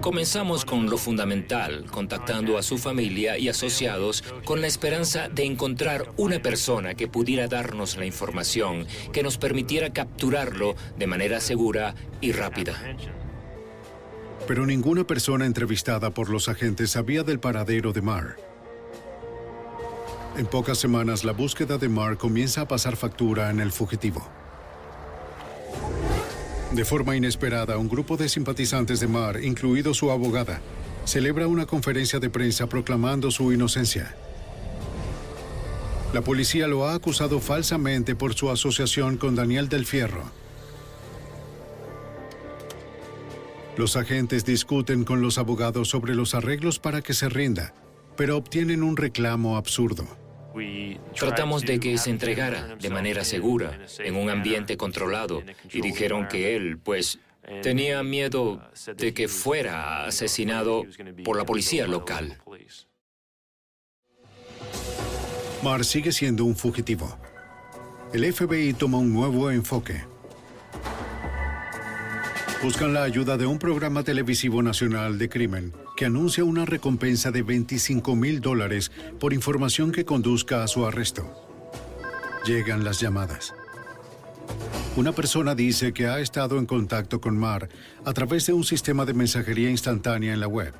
[0.00, 6.12] comenzamos con lo fundamental, contactando a su familia y asociados con la esperanza de encontrar
[6.16, 12.32] una persona que pudiera darnos la información que nos permitiera capturarlo de manera segura y
[12.32, 12.74] rápida.
[14.46, 18.47] Pero ninguna persona entrevistada por los agentes sabía del paradero de Marr.
[20.38, 24.24] En pocas semanas, la búsqueda de Mark comienza a pasar factura en el fugitivo.
[26.70, 30.60] De forma inesperada, un grupo de simpatizantes de Marr, incluido su abogada,
[31.04, 34.14] celebra una conferencia de prensa proclamando su inocencia.
[36.12, 40.22] La policía lo ha acusado falsamente por su asociación con Daniel del Fierro.
[43.76, 47.74] Los agentes discuten con los abogados sobre los arreglos para que se rinda,
[48.16, 50.06] pero obtienen un reclamo absurdo.
[51.18, 56.56] Tratamos de que se entregara de manera segura, en un ambiente controlado, y dijeron que
[56.56, 57.18] él, pues,
[57.62, 58.60] tenía miedo
[58.96, 60.84] de que fuera asesinado
[61.24, 62.38] por la policía local.
[65.62, 67.18] Mar sigue siendo un fugitivo.
[68.12, 70.04] El FBI toma un nuevo enfoque.
[72.62, 77.42] Buscan la ayuda de un programa televisivo nacional de crimen que anuncia una recompensa de
[77.42, 81.28] 25 mil dólares por información que conduzca a su arresto.
[82.46, 83.52] Llegan las llamadas.
[84.94, 87.68] Una persona dice que ha estado en contacto con Mar
[88.04, 90.72] a través de un sistema de mensajería instantánea en la web.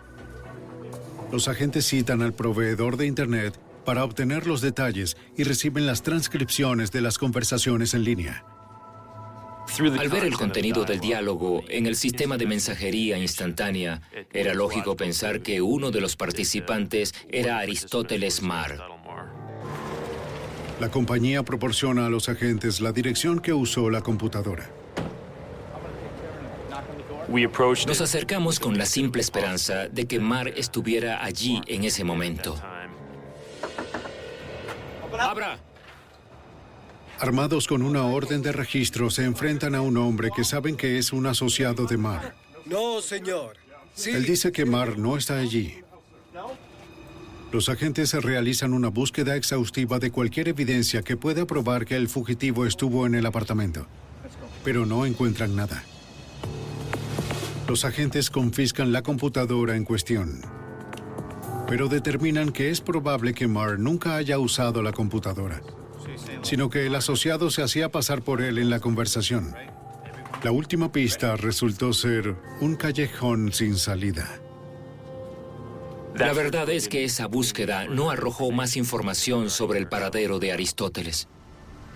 [1.33, 6.93] Los agentes citan al proveedor de Internet para obtener los detalles y reciben las transcripciones
[6.93, 8.45] de las conversaciones en línea.
[9.99, 14.01] Al ver el contenido del diálogo en el sistema de mensajería instantánea,
[14.33, 18.79] era lógico pensar que uno de los participantes era Aristóteles Marr.
[20.81, 24.71] La compañía proporciona a los agentes la dirección que usó la computadora.
[27.87, 32.57] Nos acercamos con la simple esperanza de que Marr estuviera allí en ese momento.
[35.19, 35.59] ¡Abra!
[37.21, 41.13] Armados con una orden de registro, se enfrentan a un hombre que saben que es
[41.13, 42.37] un asociado de Mar.
[42.65, 43.57] No, señor.
[44.07, 45.75] Él dice que Mar no está allí.
[47.51, 52.67] Los agentes realizan una búsqueda exhaustiva de cualquier evidencia que pueda probar que el fugitivo
[52.67, 53.87] estuvo en el apartamento,
[54.63, 55.83] pero no encuentran nada.
[57.67, 60.43] Los agentes confiscan la computadora en cuestión,
[61.67, 65.61] pero determinan que es probable que Mar nunca haya usado la computadora
[66.43, 69.55] sino que el asociado se hacía pasar por él en la conversación.
[70.43, 74.41] La última pista resultó ser un callejón sin salida.
[76.17, 81.29] La verdad es que esa búsqueda no arrojó más información sobre el paradero de Aristóteles.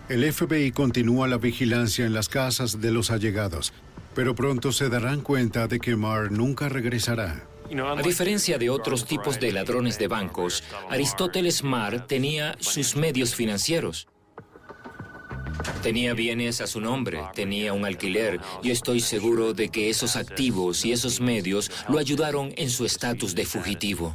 [0.08, 3.72] El FBI continúa la vigilancia en las casas de los allegados,
[4.14, 7.48] pero pronto se darán cuenta de que Marr nunca regresará.
[7.96, 14.08] A diferencia de otros tipos de ladrones de bancos, Aristóteles Marr tenía sus medios financieros.
[15.82, 20.84] Tenía bienes a su nombre, tenía un alquiler y estoy seguro de que esos activos
[20.84, 24.14] y esos medios lo ayudaron en su estatus de fugitivo.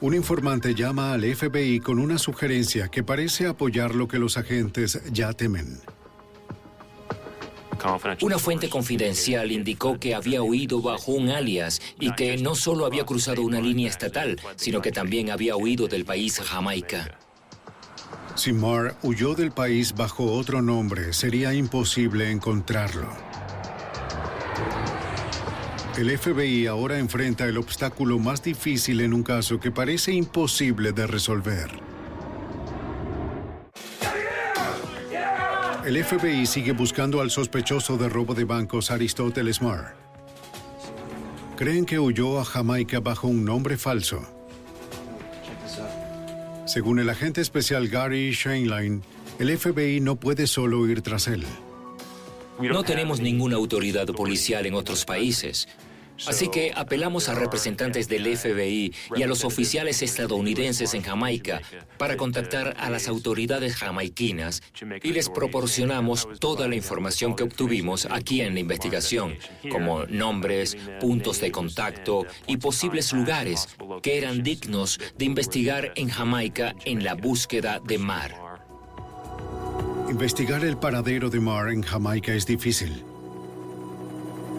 [0.00, 5.00] Un informante llama al FBI con una sugerencia que parece apoyar lo que los agentes
[5.12, 5.80] ya temen.
[8.22, 13.04] Una fuente confidencial indicó que había huido bajo un alias y que no solo había
[13.04, 17.18] cruzado una línea estatal, sino que también había huido del país Jamaica.
[18.38, 23.08] Si Marr huyó del país bajo otro nombre, sería imposible encontrarlo.
[25.96, 31.08] El FBI ahora enfrenta el obstáculo más difícil en un caso que parece imposible de
[31.08, 31.68] resolver.
[35.84, 39.96] El FBI sigue buscando al sospechoso de robo de bancos Aristóteles Marr.
[41.56, 44.37] Creen que huyó a Jamaica bajo un nombre falso.
[46.68, 49.00] Según el agente especial Gary Shainline,
[49.38, 51.42] el FBI no puede solo ir tras él.
[52.60, 55.66] No tenemos ninguna autoridad policial en otros países.
[56.26, 61.62] Así que apelamos a representantes del FBI y a los oficiales estadounidenses en Jamaica
[61.96, 64.62] para contactar a las autoridades jamaiquinas
[65.02, 69.36] y les proporcionamos toda la información que obtuvimos aquí en la investigación,
[69.70, 73.68] como nombres, puntos de contacto y posibles lugares
[74.02, 78.34] que eran dignos de investigar en Jamaica en la búsqueda de Mar.
[80.10, 83.04] Investigar el paradero de Mar en Jamaica es difícil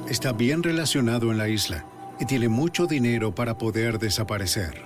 [0.09, 1.85] está bien relacionado en la isla
[2.19, 4.83] y tiene mucho dinero para poder desaparecer.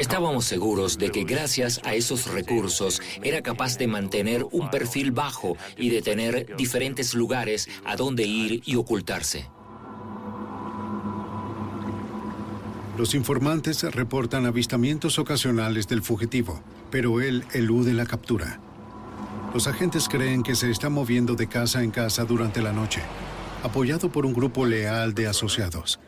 [0.00, 5.56] Estábamos seguros de que gracias a esos recursos era capaz de mantener un perfil bajo
[5.76, 9.48] y de tener diferentes lugares a donde ir y ocultarse.
[12.98, 18.60] Los informantes reportan avistamientos ocasionales del fugitivo, pero él elude la captura.
[19.56, 23.00] Los agentes creen que se está moviendo de casa en casa durante la noche
[23.62, 25.98] apoyado por un grupo leal de asociados.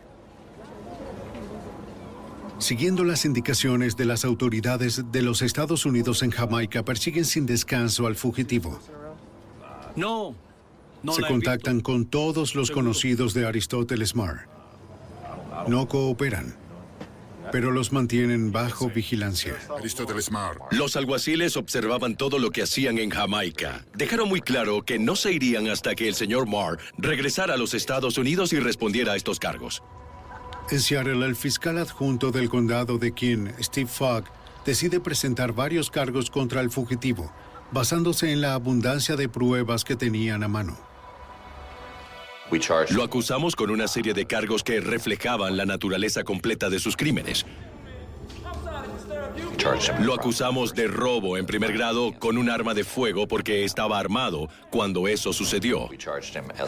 [2.58, 8.06] Siguiendo las indicaciones de las autoridades de los Estados Unidos en Jamaica, persiguen sin descanso
[8.06, 8.78] al fugitivo.
[9.96, 10.34] No.
[11.10, 14.46] Se contactan con todos los conocidos de Aristóteles Marr.
[15.68, 16.54] No cooperan
[17.50, 19.54] pero los mantienen bajo vigilancia.
[20.70, 23.84] Los alguaciles observaban todo lo que hacían en Jamaica.
[23.94, 27.74] Dejaron muy claro que no se irían hasta que el señor Marr regresara a los
[27.74, 29.82] Estados Unidos y respondiera a estos cargos.
[30.70, 34.24] En Seattle, el fiscal adjunto del condado de King, Steve Fogg,
[34.66, 37.32] decide presentar varios cargos contra el fugitivo,
[37.72, 40.87] basándose en la abundancia de pruebas que tenían a mano.
[42.90, 47.44] Lo acusamos con una serie de cargos que reflejaban la naturaleza completa de sus crímenes.
[50.00, 54.48] Lo acusamos de robo en primer grado con un arma de fuego porque estaba armado
[54.70, 55.88] cuando eso sucedió.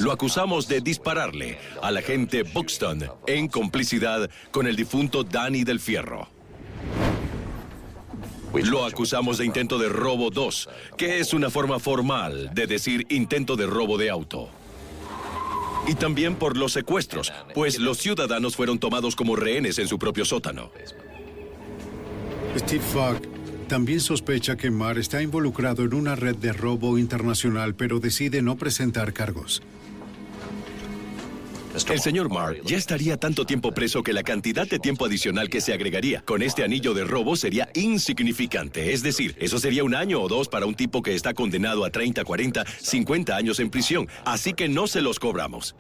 [0.01, 6.29] Lo acusamos de dispararle al agente Buxton en complicidad con el difunto Danny del Fierro.
[8.53, 13.55] Lo acusamos de intento de robo 2, que es una forma formal de decir intento
[13.55, 14.51] de robo de auto
[15.87, 20.25] y también por los secuestros, pues los ciudadanos fueron tomados como rehenes en su propio
[20.25, 20.71] sótano.
[22.57, 23.21] Steve Fogg
[23.69, 28.57] también sospecha que Marr está involucrado en una red de robo internacional, pero decide no
[28.57, 29.63] presentar cargos.
[31.75, 35.61] El señor Marr ya estaría tanto tiempo preso que la cantidad de tiempo adicional que
[35.61, 38.93] se agregaría con este anillo de robo sería insignificante.
[38.93, 41.91] Es decir, eso sería un año o dos para un tipo que está condenado a
[41.91, 44.09] 30, 40, 50 años en prisión.
[44.25, 45.77] Así que no se los cobramos.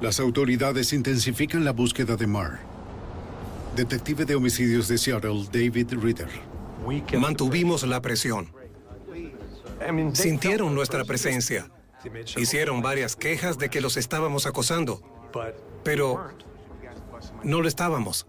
[0.00, 2.60] Las autoridades intensifican la búsqueda de Marr.
[3.76, 6.28] Detective de homicidios de Seattle, David Ritter.
[7.18, 8.52] Mantuvimos la presión.
[10.12, 11.70] Sintieron nuestra presencia.
[12.36, 15.02] Hicieron varias quejas de que los estábamos acosando,
[15.82, 16.28] pero
[17.42, 18.26] no lo estábamos.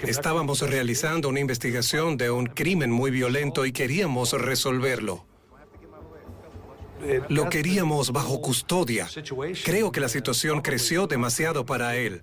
[0.00, 5.26] Estábamos realizando una investigación de un crimen muy violento y queríamos resolverlo.
[7.28, 9.08] Lo queríamos bajo custodia.
[9.64, 12.22] Creo que la situación creció demasiado para él.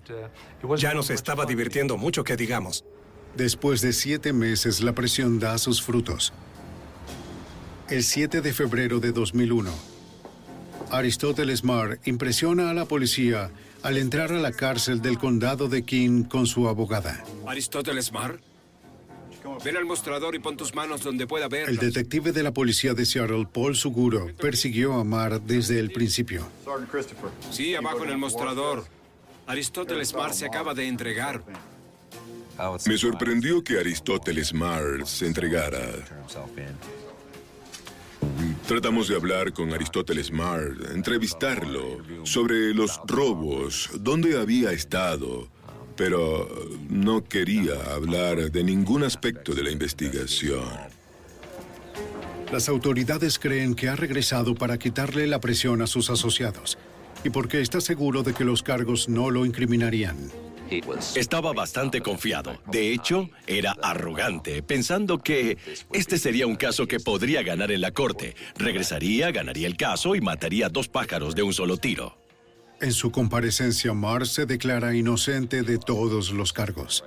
[0.76, 2.84] Ya nos estaba divirtiendo mucho, que digamos.
[3.34, 6.32] Después de siete meses, la presión da sus frutos.
[7.88, 9.70] El 7 de febrero de 2001,
[10.90, 13.50] Aristóteles Marr impresiona a la policía
[13.82, 17.24] al entrar a la cárcel del condado de King con su abogada.
[17.46, 18.40] Aristóteles Marr,
[19.64, 21.68] ven al mostrador y pon tus manos donde pueda ver.
[21.68, 26.46] El detective de la policía de Seattle, Paul Suguro, persiguió a Marr desde el principio.
[27.50, 28.86] Sí, abajo en el mostrador.
[29.46, 31.42] Aristóteles Marr se acaba de entregar.
[32.86, 35.80] Me sorprendió que Aristóteles Marr se entregara.
[38.66, 45.46] Tratamos de hablar con Aristóteles Marr, entrevistarlo sobre los robos, dónde había estado,
[45.96, 46.48] pero
[46.88, 50.64] no quería hablar de ningún aspecto de la investigación.
[52.50, 56.76] Las autoridades creen que ha regresado para quitarle la presión a sus asociados
[57.22, 60.16] y porque está seguro de que los cargos no lo incriminarían.
[61.14, 62.60] Estaba bastante confiado.
[62.70, 65.58] De hecho, era arrogante, pensando que
[65.92, 68.34] este sería un caso que podría ganar en la corte.
[68.56, 72.18] Regresaría, ganaría el caso y mataría dos pájaros de un solo tiro.
[72.80, 77.04] En su comparecencia, Marr se declara inocente de todos los cargos.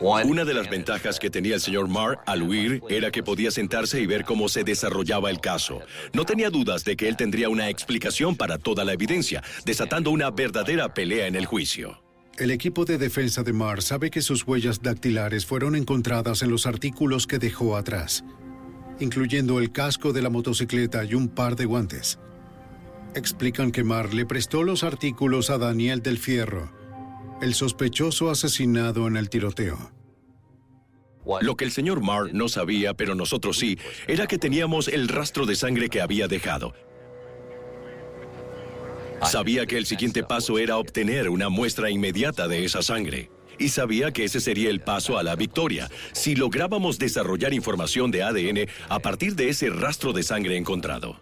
[0.00, 4.00] Una de las ventajas que tenía el señor Marr al huir era que podía sentarse
[4.00, 5.80] y ver cómo se desarrollaba el caso.
[6.12, 10.30] No tenía dudas de que él tendría una explicación para toda la evidencia, desatando una
[10.30, 12.03] verdadera pelea en el juicio.
[12.36, 16.66] El equipo de defensa de Marr sabe que sus huellas dactilares fueron encontradas en los
[16.66, 18.24] artículos que dejó atrás,
[18.98, 22.18] incluyendo el casco de la motocicleta y un par de guantes.
[23.14, 26.72] Explican que Marr le prestó los artículos a Daniel del Fierro,
[27.40, 29.92] el sospechoso asesinado en el tiroteo.
[31.40, 33.78] Lo que el señor Marr no sabía, pero nosotros sí,
[34.08, 36.74] era que teníamos el rastro de sangre que había dejado.
[39.24, 43.30] Sabía que el siguiente paso era obtener una muestra inmediata de esa sangre.
[43.58, 48.22] Y sabía que ese sería el paso a la victoria, si lográbamos desarrollar información de
[48.22, 51.20] ADN a partir de ese rastro de sangre encontrado.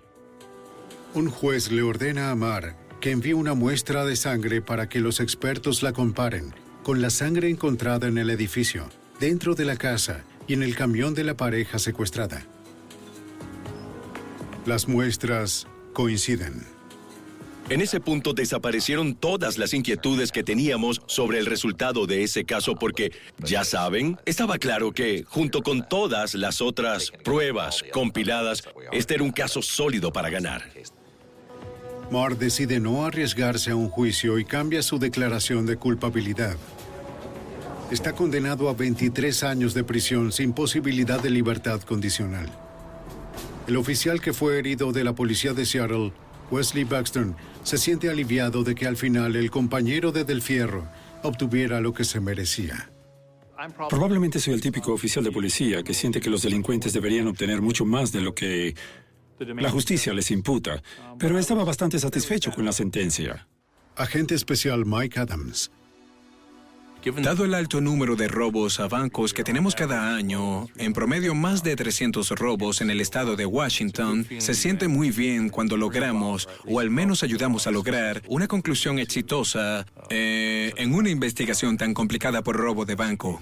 [1.14, 5.20] Un juez le ordena a Mar que envíe una muestra de sangre para que los
[5.20, 8.88] expertos la comparen con la sangre encontrada en el edificio,
[9.20, 12.44] dentro de la casa y en el camión de la pareja secuestrada.
[14.66, 16.64] Las muestras coinciden.
[17.72, 22.74] En ese punto desaparecieron todas las inquietudes que teníamos sobre el resultado de ese caso
[22.74, 28.62] porque, ya saben, estaba claro que, junto con todas las otras pruebas compiladas,
[28.92, 30.70] este era un caso sólido para ganar.
[32.10, 36.58] Marr decide no arriesgarse a un juicio y cambia su declaración de culpabilidad.
[37.90, 42.50] Está condenado a 23 años de prisión sin posibilidad de libertad condicional.
[43.66, 46.12] El oficial que fue herido de la policía de Seattle
[46.52, 50.86] Wesley Baxter se siente aliviado de que al final el compañero de Del Fierro
[51.22, 52.90] obtuviera lo que se merecía.
[53.88, 57.86] Probablemente soy el típico oficial de policía que siente que los delincuentes deberían obtener mucho
[57.86, 58.74] más de lo que
[59.38, 60.82] la justicia les imputa,
[61.18, 63.48] pero estaba bastante satisfecho con la sentencia.
[63.96, 65.70] Agente especial Mike Adams
[67.04, 71.64] Dado el alto número de robos a bancos que tenemos cada año, en promedio más
[71.64, 76.78] de 300 robos en el estado de Washington, se siente muy bien cuando logramos, o
[76.78, 82.56] al menos ayudamos a lograr, una conclusión exitosa eh, en una investigación tan complicada por
[82.56, 83.40] robo de banco.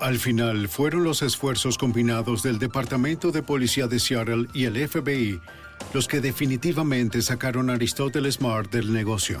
[0.00, 5.40] Al final, fueron los esfuerzos combinados del Departamento de Policía de Seattle y el FBI
[5.92, 9.40] los que definitivamente sacaron a Aristóteles Smart del negocio.